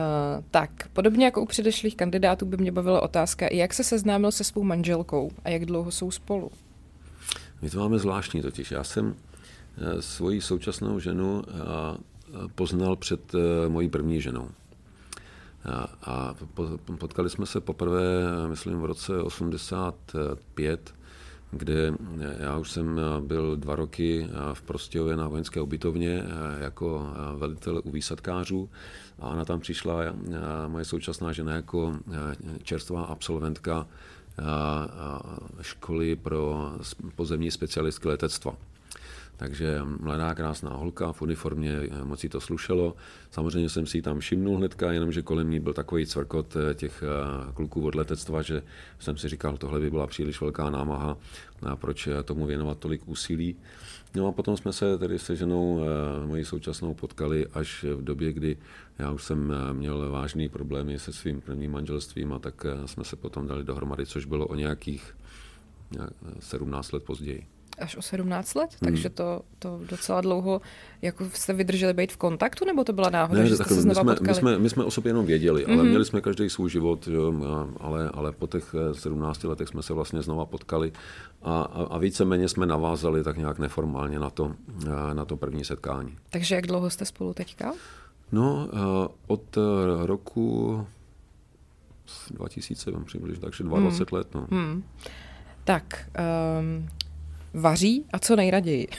[0.51, 4.63] tak, podobně jako u předešlých kandidátů by mě bavila otázka, jak se seznámil se svou
[4.63, 6.51] manželkou a jak dlouho jsou spolu?
[7.63, 8.71] My to máme zvláštní totiž.
[8.71, 9.34] Já jsem Eh,
[10.01, 11.43] svoji současnou ženu
[12.55, 14.49] poznal před eh, mojí první ženou.
[16.03, 16.35] A
[16.99, 20.95] potkali jsme se poprvé, myslím, v roce 85,
[21.51, 21.95] kde
[22.39, 26.25] já už jsem byl dva roky v Prostějově na vojenské ubytovně
[26.59, 27.07] jako
[27.37, 28.71] velitel u výsadkářů
[29.19, 30.01] a ona tam přišla,
[30.67, 31.97] moje současná žena, jako
[32.63, 33.87] čerstvá absolventka
[35.61, 36.73] školy pro
[37.17, 38.57] pozemní specialistky letectva.
[39.37, 42.97] Takže mladá krásná holka v uniformě, moc si to slušelo.
[43.31, 47.03] Samozřejmě jsem si ji tam všimnul hnedka, jenomže kolem ní byl takový cvrkot těch
[47.55, 48.63] kluků od letectva, že
[48.99, 51.17] jsem si říkal, tohle by byla příliš velká námaha,
[51.63, 53.57] a proč tomu věnovat tolik úsilí.
[54.15, 58.33] No a potom jsme se tedy se ženou eh, mojí současnou potkali až v době,
[58.33, 58.57] kdy
[58.99, 63.05] já už jsem eh, měl vážné problémy se svým prvním manželstvím a tak eh, jsme
[63.05, 65.17] se potom dali dohromady, což bylo o nějakých
[66.41, 68.93] 17 let později až o 17 let, hmm.
[68.93, 70.61] takže to, to docela dlouho,
[71.03, 74.03] jako jste vydrželi být v kontaktu, nebo to byla náhoda, ne, že jste se znova
[74.03, 74.29] my jsme, potkali?
[74.29, 75.89] My jsme, my jsme o sobě jenom věděli, ale mm-hmm.
[75.89, 77.33] měli jsme každý svůj život, jo,
[77.81, 80.93] ale, ale po těch 17 letech jsme se vlastně znova potkali
[81.43, 84.55] a, a, a víceméně jsme navázali tak nějak neformálně na to,
[85.13, 86.17] na to první setkání.
[86.31, 87.73] Takže jak dlouho jste spolu teďka?
[88.33, 88.69] No,
[89.27, 89.59] od
[90.03, 90.87] roku
[92.31, 94.07] 2000 přibližně, takže 22 hmm.
[94.13, 94.35] let.
[94.35, 94.47] No.
[94.51, 94.85] Hmm.
[95.65, 96.11] Tak,
[96.61, 96.89] um,
[97.55, 98.89] vaří a co nejraději.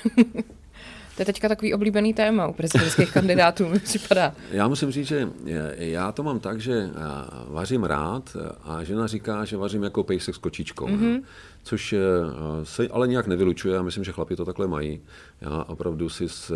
[1.16, 4.36] To je teďka takový oblíbený téma u prezidentských kandidátů, mi připadá.
[4.52, 5.30] Já musím říct, že
[5.78, 6.90] já to mám tak, že
[7.48, 10.88] vařím rád a žena říká, že vařím jako pejsek s kočičkou.
[10.88, 11.24] Mm-hmm.
[11.64, 11.96] Což
[12.64, 15.02] se ale nějak nevylučuje, já myslím, že chlapi to takhle mají.
[15.42, 16.52] Já opravdu si s,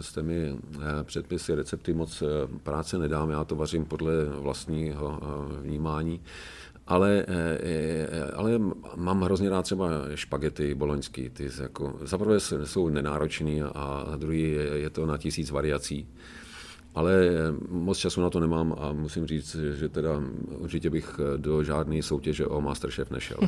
[0.00, 0.56] s těmi
[1.02, 2.22] předpisy, recepty moc
[2.62, 5.20] práce nedám, já to vařím podle vlastního
[5.62, 6.20] vnímání
[6.88, 8.58] ale, eh, eh, ale
[8.96, 11.30] mám hrozně rád třeba špagety boloňský.
[11.30, 16.08] Ty jako, zaprvé jsou nenáročný a za druhý je, je to na tisíc variací.
[16.94, 17.32] Ale eh,
[17.68, 20.10] moc času na to nemám a musím říct, že teda
[20.46, 23.38] určitě bych do žádné soutěže o Masterchef nešel.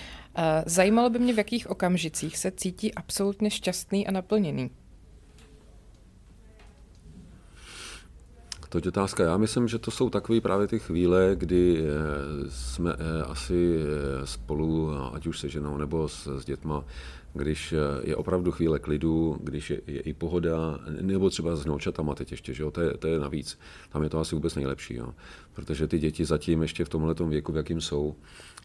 [0.66, 4.70] Zajímalo by mě, v jakých okamžicích se cítí absolutně šťastný a naplněný.
[8.72, 9.22] To je otázka.
[9.24, 11.84] Já myslím, že to jsou takové právě ty chvíle, kdy eh,
[12.48, 16.84] jsme eh, asi eh, spolu, ať už se ženou nebo s, s dětma,
[17.34, 22.30] když je opravdu chvíle klidu, když je, je i pohoda, nebo třeba s noučatama teď
[22.30, 23.58] ještě, že jo, to, je, to je navíc.
[23.90, 25.14] Tam je to asi vůbec nejlepší, jo.
[25.52, 28.14] protože ty děti zatím ještě v tomhle věku, v jakým jsou,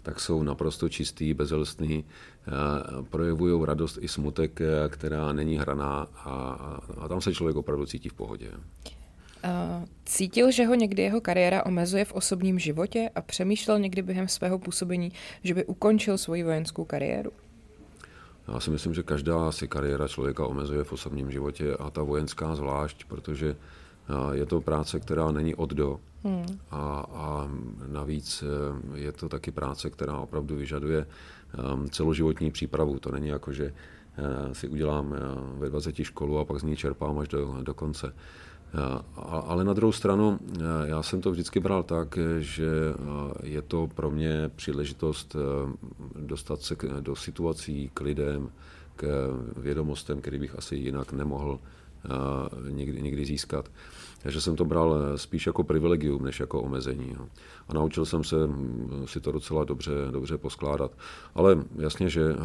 [0.04, 2.06] tak jsou naprosto čistý, bezelstný,
[3.10, 6.32] projevují radost i smutek, která není hraná a,
[6.98, 8.52] a tam se člověk opravdu cítí v pohodě.
[10.06, 14.60] Cítil, že ho někdy jeho kariéra omezuje v osobním životě a přemýšlel někdy během svého
[14.60, 15.12] působení,
[15.44, 17.32] že by ukončil svoji vojenskou kariéru?
[18.54, 22.56] Já si myslím, že každá si kariéra člověka omezuje v osobním životě a ta vojenská
[22.56, 23.56] zvlášť, protože
[24.32, 26.00] je to práce, která není od do.
[26.24, 26.60] Hmm.
[26.72, 27.50] A, a
[27.88, 33.00] navíc e, je to taky práce, která opravdu vyžaduje e, celoživotní přípravu.
[33.00, 35.16] To není jako, že e, si udělám
[35.58, 38.14] ve 20 školu a pak z ní čerpám až do, do konce.
[39.48, 40.40] Ale na druhou stranu,
[40.86, 42.70] já jsem to vždycky bral tak, že
[43.44, 45.36] je to pro mě příležitost
[46.20, 48.50] dostat se do situací k lidem,
[48.96, 51.60] k vědomostem, který bych asi jinak nemohl
[52.70, 53.72] nikdy, nikdy získat.
[54.22, 57.16] Takže jsem to bral spíš jako privilegium, než jako omezení.
[57.20, 57.30] No.
[57.68, 58.36] A naučil jsem se
[59.06, 60.92] si to docela dobře, dobře poskládat.
[61.36, 62.36] Ale jasně, že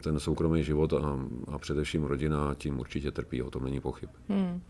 [0.00, 1.18] ten soukromý život a,
[1.48, 4.10] a především rodina tím určitě trpí, o tom není pochyb.
[4.28, 4.62] Hmm.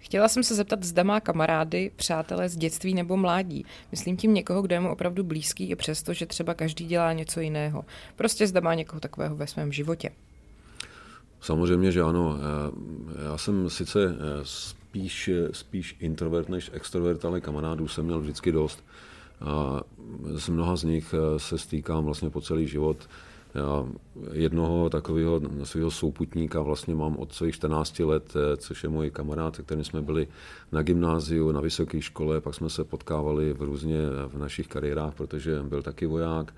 [0.00, 3.64] Chtěla jsem se zeptat, zda má kamarády, přátelé z dětství nebo mládí.
[3.90, 7.40] Myslím tím někoho, kdo je mu opravdu blízký, i přesto, že třeba každý dělá něco
[7.40, 7.84] jiného.
[8.16, 10.10] Prostě zda má někoho takového ve svém životě.
[11.40, 12.38] Samozřejmě, že ano.
[13.24, 18.84] Já jsem sice eh, spíš, spíš introvert než extrovert, ale kamarádů jsem měl vždycky dost.
[19.40, 19.80] A
[20.34, 23.08] z mnoha z nich eh, se stýkám vlastně po celý život.
[23.54, 23.86] Já
[24.32, 29.56] jednoho takového svého souputníka vlastně mám od svých 14 let, eh, což je můj kamarád,
[29.56, 30.28] se kterým jsme byli
[30.72, 35.62] na gymnáziu, na vysoké škole, pak jsme se potkávali v různě v našich kariérách, protože
[35.62, 36.54] byl taky voják.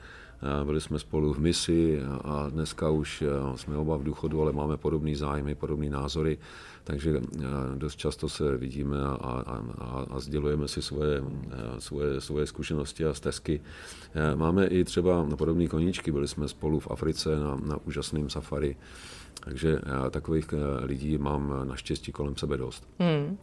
[0.64, 4.76] Byli jsme spolu v misi a dneska už eh, jsme oba v důchodu, ale máme
[4.76, 6.38] podobné zájmy, podobné názory,
[6.84, 7.40] takže eh,
[7.74, 9.62] dost často se vidíme a, a,
[10.10, 13.60] a, sdělujeme si svoje, eh, svoje, svoje zkušenosti a stezky.
[14.34, 18.76] Máme i třeba podobné koníčky, byli jsme spolu v Africe na, na úžasném safari,
[19.40, 19.78] takže
[20.10, 22.88] takových lidí mám naštěstí kolem sebe dost.
[22.98, 23.38] Hmm.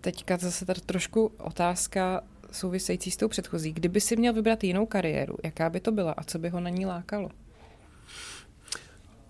[0.00, 2.22] Teďka zase tady trošku otázka
[2.54, 3.72] související s tou předchozí.
[3.72, 6.70] Kdyby si měl vybrat jinou kariéru, jaká by to byla a co by ho na
[6.70, 7.30] ní lákalo?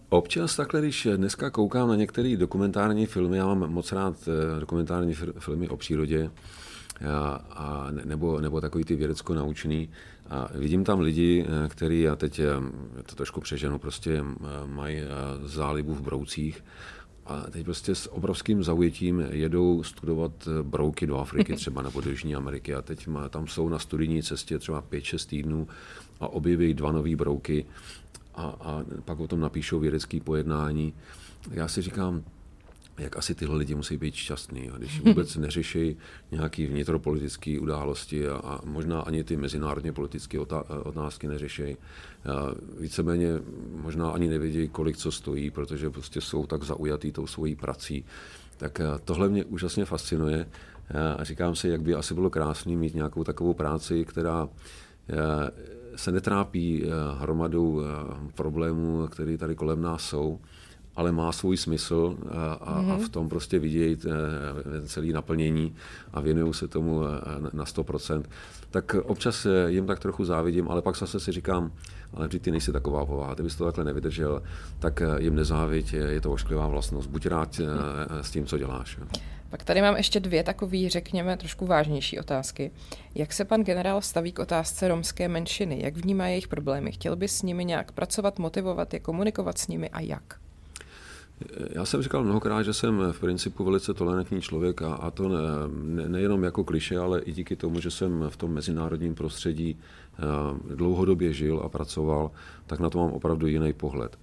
[0.08, 5.14] Občas takhle, když dneska koukám na některé dokumentární filmy, já mám moc rád eh, dokumentární
[5.14, 6.30] filmy o přírodě,
[7.10, 9.90] a, a nebo, nebo takový ty vědecko-naučný.
[10.30, 12.44] A vidím tam lidi, eh, kteří, já teď eh,
[13.06, 14.24] to trošku přeženu, prostě
[14.66, 15.00] mají
[15.44, 16.64] zálibu v broucích
[17.26, 22.10] a teď prostě s obrovským zaujetím jedou studovat eh, brouky do Afriky třeba nebo do
[22.10, 25.68] Jižní Ameriky a teď má, tam jsou na studijní cestě třeba 5-6 týdnů
[26.20, 27.66] a objeví dva nové brouky
[28.34, 30.94] a, a pak o tom napíšou vědecké pojednání.
[31.50, 32.22] já si říkám,
[32.98, 35.96] jak asi tyhle lidi musí být šťastní, když vůbec neřeší
[36.30, 40.40] nějaké vnitropolitické události a, a možná ani ty mezinárodně politické
[40.84, 41.76] otázky neřeší.
[42.80, 43.28] Víceméně
[43.82, 48.04] možná ani nevědí, kolik co stojí, protože prostě jsou tak zaujatý tou svojí prací.
[48.56, 50.46] Tak tohle mě úžasně fascinuje
[51.18, 54.48] a říkám si, jak by asi bylo krásné mít nějakou takovou práci, která
[55.96, 56.84] se netrápí
[57.18, 57.82] hromadou
[58.34, 60.40] problémů, které tady kolem nás jsou,
[60.96, 62.92] ale má svůj smysl a, a, mm-hmm.
[62.92, 64.10] a v tom prostě vidějí eh,
[64.86, 65.74] celý naplnění
[66.12, 67.08] a věnují se tomu eh,
[67.52, 68.22] na 100%.
[68.70, 71.72] Tak občas eh, jim tak trochu závidím, ale pak zase si říkám,
[72.14, 74.42] ale ty nejsi taková povaha, ty bys to takhle nevydržel,
[74.78, 77.10] tak jim nezáviď, je to ošklivá vlastnost.
[77.10, 77.60] Buď rád
[78.20, 78.98] s tím, co děláš.
[79.50, 82.70] Pak tady mám ještě dvě takové, řekněme, trošku vážnější otázky.
[83.14, 85.80] Jak se pan generál staví k otázce romské menšiny?
[85.82, 86.92] Jak vnímá jejich problémy?
[86.92, 90.43] Chtěl by s nimi nějak pracovat, motivovat je, komunikovat s nimi a jak?
[91.70, 95.38] Já jsem říkal mnohokrát, že jsem v principu velice tolerantní člověk a, a to ne,
[95.72, 100.74] ne, nejenom jako kliše, ale i díky tomu, že jsem v tom mezinárodním prostředí eh,
[100.74, 102.30] dlouhodobě žil a pracoval,
[102.66, 104.18] tak na to mám opravdu jiný pohled.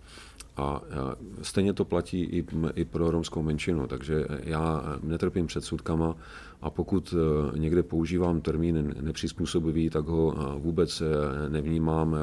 [0.58, 0.96] A eh,
[1.42, 2.46] stejně to platí i,
[2.76, 6.16] i pro romskou menšinu, takže já netrpím předsudkama
[6.62, 11.04] a pokud eh, někde používám termín nepřizpůsobivý, tak ho vůbec
[11.50, 12.16] nevnímám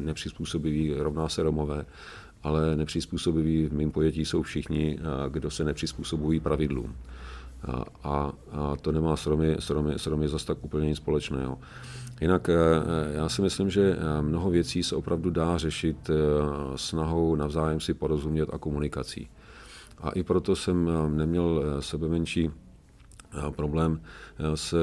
[0.00, 1.86] nepřizpůsobivý rovná se Romové
[2.42, 6.96] ale nepřizpůsobiví v mém pojetí jsou všichni, kdo se nepřizpůsobují pravidlům.
[7.62, 10.96] A, a, a to nemá s Romy, s, Romy, s Romy zase tak úplně nic
[10.96, 11.58] společného.
[12.20, 12.54] Jinak e,
[13.12, 16.10] já si myslím, že mnoho věcí se opravdu dá řešit
[16.76, 19.28] snahou navzájem si porozumět a komunikací.
[19.98, 22.50] A i proto jsem neměl sebe menší
[23.56, 24.00] problém
[24.54, 24.76] se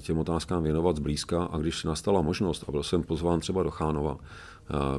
[0.00, 4.16] těm otázkám věnovat zblízka a když nastala možnost a byl jsem pozván třeba do Chánova,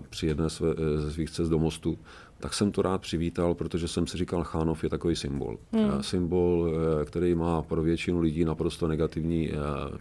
[0.09, 1.97] při jedné své, e, ze svých cest do mostu,
[2.39, 5.57] tak jsem to rád přivítal, protože jsem si říkal, Chánov je takový symbol.
[5.71, 6.03] Hmm.
[6.03, 9.51] Symbol, e, který má pro většinu lidí naprosto negativní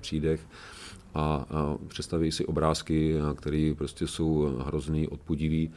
[0.00, 0.40] přídech
[1.14, 1.46] a,
[1.88, 5.70] představí si obrázky, které prostě jsou hrozný, odpudivý.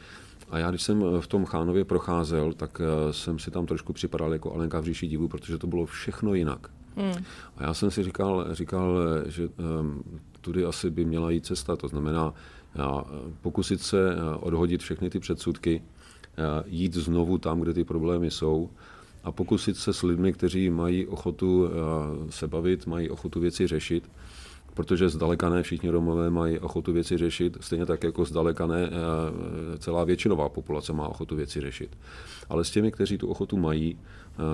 [0.50, 2.80] A já, když jsem v tom Chánově procházel, tak
[3.10, 6.70] jsem si tam trošku připadal jako Alenka v říši divu, protože to bylo všechno jinak.
[6.96, 7.24] Hmm.
[7.56, 9.48] A já jsem si říkal, říkal že
[9.80, 10.02] um,
[10.40, 11.76] tudy asi by měla jít cesta.
[11.76, 12.34] To znamená,
[13.42, 15.82] pokusit se odhodit všechny ty předsudky,
[16.66, 18.70] jít znovu tam, kde ty problémy jsou
[19.24, 21.68] a pokusit se s lidmi, kteří mají ochotu
[22.30, 24.10] se bavit, mají ochotu věci řešit,
[24.74, 28.90] protože zdaleka ne všichni Romové mají ochotu věci řešit, stejně tak jako zdaleka ne
[29.78, 31.98] celá většinová populace má ochotu věci řešit.
[32.48, 33.98] Ale s těmi, kteří tu ochotu mají,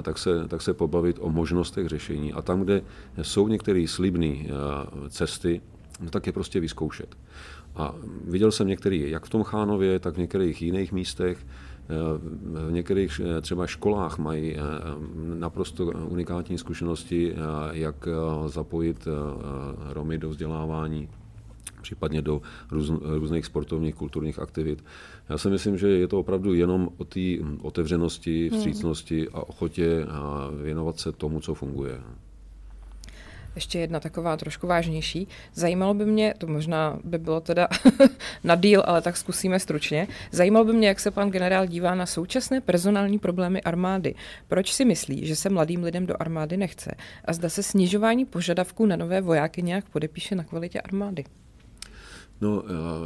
[0.02, 2.32] tak se, tak se pobavit o možnostech řešení.
[2.32, 2.82] A tam, kde
[3.22, 4.34] jsou některé slibné
[5.08, 5.60] cesty,
[6.00, 7.16] no tak je prostě vyzkoušet.
[7.76, 7.94] A
[8.24, 11.46] viděl jsem některý, jak v tom Chánově, tak v některých jiných místech,
[12.68, 14.60] v některých eh, třeba školách mají eh,
[15.34, 17.36] naprosto unikátní zkušenosti, eh,
[17.70, 18.08] jak
[18.46, 19.08] zapojit
[19.92, 21.08] Romy do vzdělávání
[21.82, 24.84] případně do růz, různých sportovních, kulturních aktivit.
[25.28, 27.20] Já si myslím, že je to opravdu jenom o té
[27.62, 28.58] otevřenosti, hmm.
[28.58, 30.06] vstřícnosti a ochotě
[30.62, 32.00] věnovat se tomu, co funguje
[33.54, 35.28] ještě jedna taková trošku vážnější.
[35.54, 37.68] Zajímalo by mě, to možná by bylo teda
[38.44, 40.08] na díl, ale tak zkusíme stručně.
[40.32, 44.14] Zajímalo by mě, jak se pan generál dívá na současné personální problémy armády.
[44.48, 46.94] Proč si myslí, že se mladým lidem do armády nechce?
[47.24, 51.24] A zda se snižování požadavků na nové vojáky nějak podepíše na kvalitě armády?
[52.40, 52.62] No,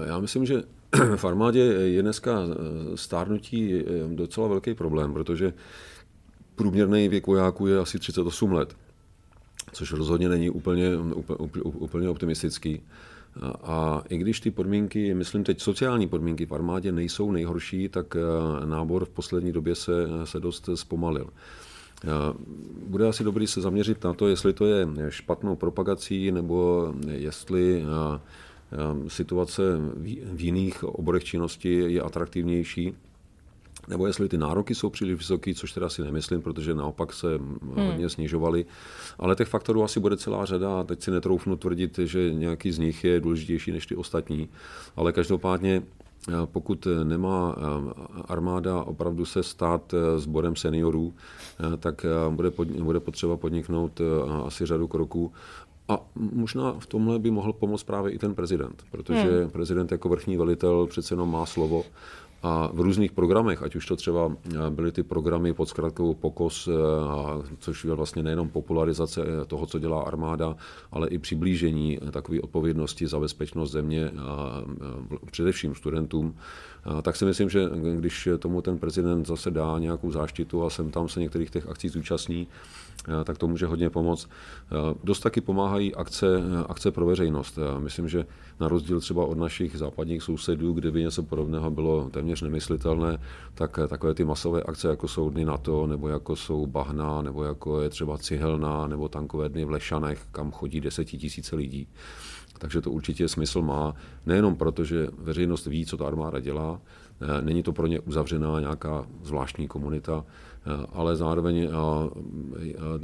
[0.06, 0.62] já myslím, že
[1.16, 2.38] v armádě je dneska
[2.94, 3.84] stárnutí
[4.14, 5.52] docela velký problém, protože
[6.54, 8.74] průměrný věk vojáků je asi 38 let
[9.72, 12.80] což rozhodně není úplně, úplně, úplně optimistický.
[13.62, 18.66] A, i když ty podmínky, myslím teď sociální podmínky v armádě nejsou nejhorší, tak eh,
[18.66, 19.92] nábor v poslední době se,
[20.24, 21.26] se dost zpomalil.
[22.04, 22.08] Eh,
[22.86, 28.20] bude asi dobrý se zaměřit na to, jestli to je špatnou propagací, nebo jestli eh,
[29.08, 29.62] situace
[30.32, 32.94] v jiných oborech činnosti je atraktivnější
[33.88, 37.86] nebo jestli ty nároky jsou příliš vysoké, což teda si nemyslím, protože naopak se hmm.
[37.86, 38.66] hodně snižovaly.
[39.18, 42.78] Ale těch faktorů asi bude celá řada a teď si netroufnu tvrdit, že nějaký z
[42.78, 44.48] nich je důležitější než ty ostatní.
[44.96, 45.82] Ale každopádně
[46.28, 47.92] eh, pokud nemá eh,
[48.28, 51.14] armáda opravdu se stát eh, sborem seniorů,
[51.78, 54.00] tak bude, pod, bude potřeba podniknout
[54.46, 55.32] asi řadu kroků.
[55.88, 59.50] A možná v tomhle by mohl pomoct právě i ten prezident, protože hmm.
[59.50, 61.84] prezident jako vrchní velitel přece jenom má slovo
[62.42, 64.36] A v různých programech, ať už to třeba
[64.70, 66.68] byly ty programy pod zkratkou POKOS,
[67.58, 70.56] což je vlastně nejenom popularizace toho, co dělá armáda,
[70.92, 74.10] ale i přiblížení takové odpovědnosti za bezpečnost země,
[75.30, 76.34] především studentům,
[77.02, 81.08] tak si myslím, že když tomu ten prezident zase dá nějakou záštitu a sem tam
[81.08, 82.48] se některých těch akcí zúčastní,
[83.24, 84.28] tak to může hodně pomoct.
[85.04, 86.26] Dost taky pomáhají akce,
[86.68, 87.58] akce pro veřejnost.
[87.78, 88.26] Myslím, že
[88.60, 93.18] na rozdíl třeba od našich západních sousedů, kde by něco podobného bylo téměř nemyslitelné,
[93.54, 97.80] tak takové ty masové akce, jako jsou dny NATO, nebo jako jsou Bahna, nebo jako
[97.80, 101.88] je třeba Cihelna, nebo tankové dny v Lešanech, kam chodí desetitisíce lidí.
[102.58, 103.94] Takže to určitě smysl má,
[104.26, 106.80] nejenom proto, že veřejnost ví, co ta armáda dělá,
[107.20, 110.47] eh, není to pro ně uzavřená nějaká zvláštní komunita, eh,
[110.92, 111.68] ale zároveň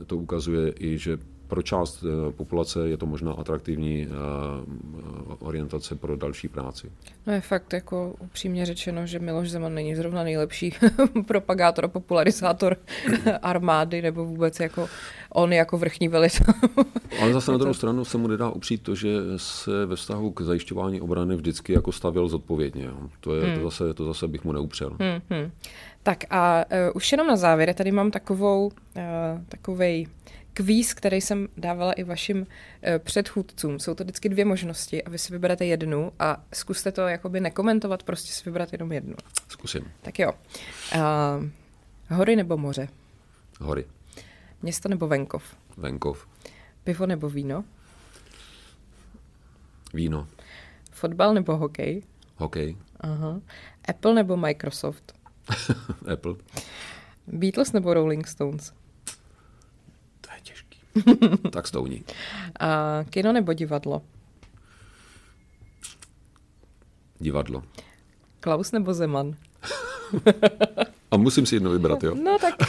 [0.06, 1.18] to ukazuje i, že
[1.48, 4.08] pro část eh, populace je to možná atraktivní
[5.38, 6.90] orientace pro další práci.
[7.26, 10.72] No je fakt jako upřímně řečeno, že Miloš Zeman není zrovna nejlepší
[11.26, 12.76] propagátor a popularizátor
[13.42, 14.88] armády nebo vůbec jako
[15.34, 16.54] on jako vrchní velitel.
[17.20, 20.40] Ale zase na druhou stranu se mu nedá upřít to, že se ve vztahu k
[20.40, 22.90] zajišťování obrany vždycky jako stavil zodpovědně.
[23.20, 23.54] To, je, hmm.
[23.54, 24.90] to, zase, to zase bych mu neupřel.
[24.90, 25.50] Hmm, hmm.
[26.02, 28.72] Tak a uh, už jenom na závěr, tady mám takovou, uh,
[29.48, 30.06] takovej
[30.54, 32.44] kvíz, který jsem dávala i vašim uh,
[32.98, 33.78] předchůdcům.
[33.78, 38.02] Jsou to vždycky dvě možnosti a vy si vyberete jednu a zkuste to jakoby nekomentovat,
[38.02, 39.14] prostě si vybrat jenom jednu.
[39.48, 39.92] Zkusím.
[40.02, 40.32] Tak jo.
[40.94, 41.46] Uh,
[42.10, 42.88] hory nebo moře?
[43.60, 43.84] Hory.
[44.62, 45.56] Město nebo venkov?
[45.76, 46.26] Venkov.
[46.84, 47.64] Pivo nebo víno?
[49.94, 50.28] Víno.
[50.92, 52.02] Fotbal nebo hokej?
[52.36, 52.76] Hokej.
[53.00, 53.40] Aha.
[53.88, 55.12] Apple nebo Microsoft?
[56.12, 56.34] Apple.
[57.26, 58.72] Beatles nebo Rolling Stones?
[61.50, 62.04] Tak stouní.
[62.60, 64.02] A kino nebo divadlo?
[67.18, 67.62] Divadlo.
[68.40, 69.36] Klaus nebo Zeman?
[71.10, 72.14] A musím si jedno vybrat, jo?
[72.14, 72.54] No tak.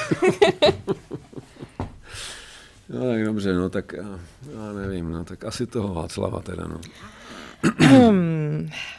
[2.89, 4.19] No tak dobře, no tak já,
[4.55, 6.81] já nevím, no tak asi toho Václava teda, no.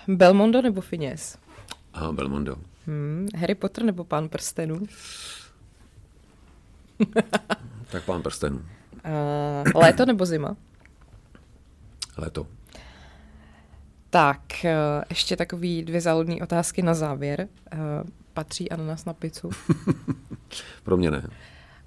[0.09, 1.39] Belmondo nebo Finěs?
[1.93, 2.57] Aha, Belmondo.
[2.87, 4.83] Hmm, Harry Potter nebo Pán prstenů?
[7.91, 8.63] tak Pán prstenů.
[9.07, 10.57] Uh, léto nebo zima?
[12.19, 12.47] Léto.
[14.11, 17.49] Tak, uh, ještě takový dvě záludné otázky na závěr.
[17.73, 17.79] Uh,
[18.35, 19.51] patří ananas na pizzu?
[20.83, 21.29] Pro mě ne.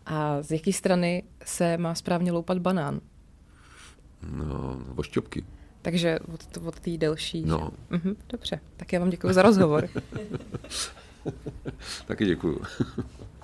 [0.05, 3.01] A z jaké strany se má správně loupat banán?
[4.31, 5.45] No, ošťopky.
[5.81, 7.43] Takže od, od té delší.
[7.45, 7.71] No.
[7.89, 9.89] Mhm, dobře, tak já vám děkuji za rozhovor.
[12.07, 12.61] Taky děkuji.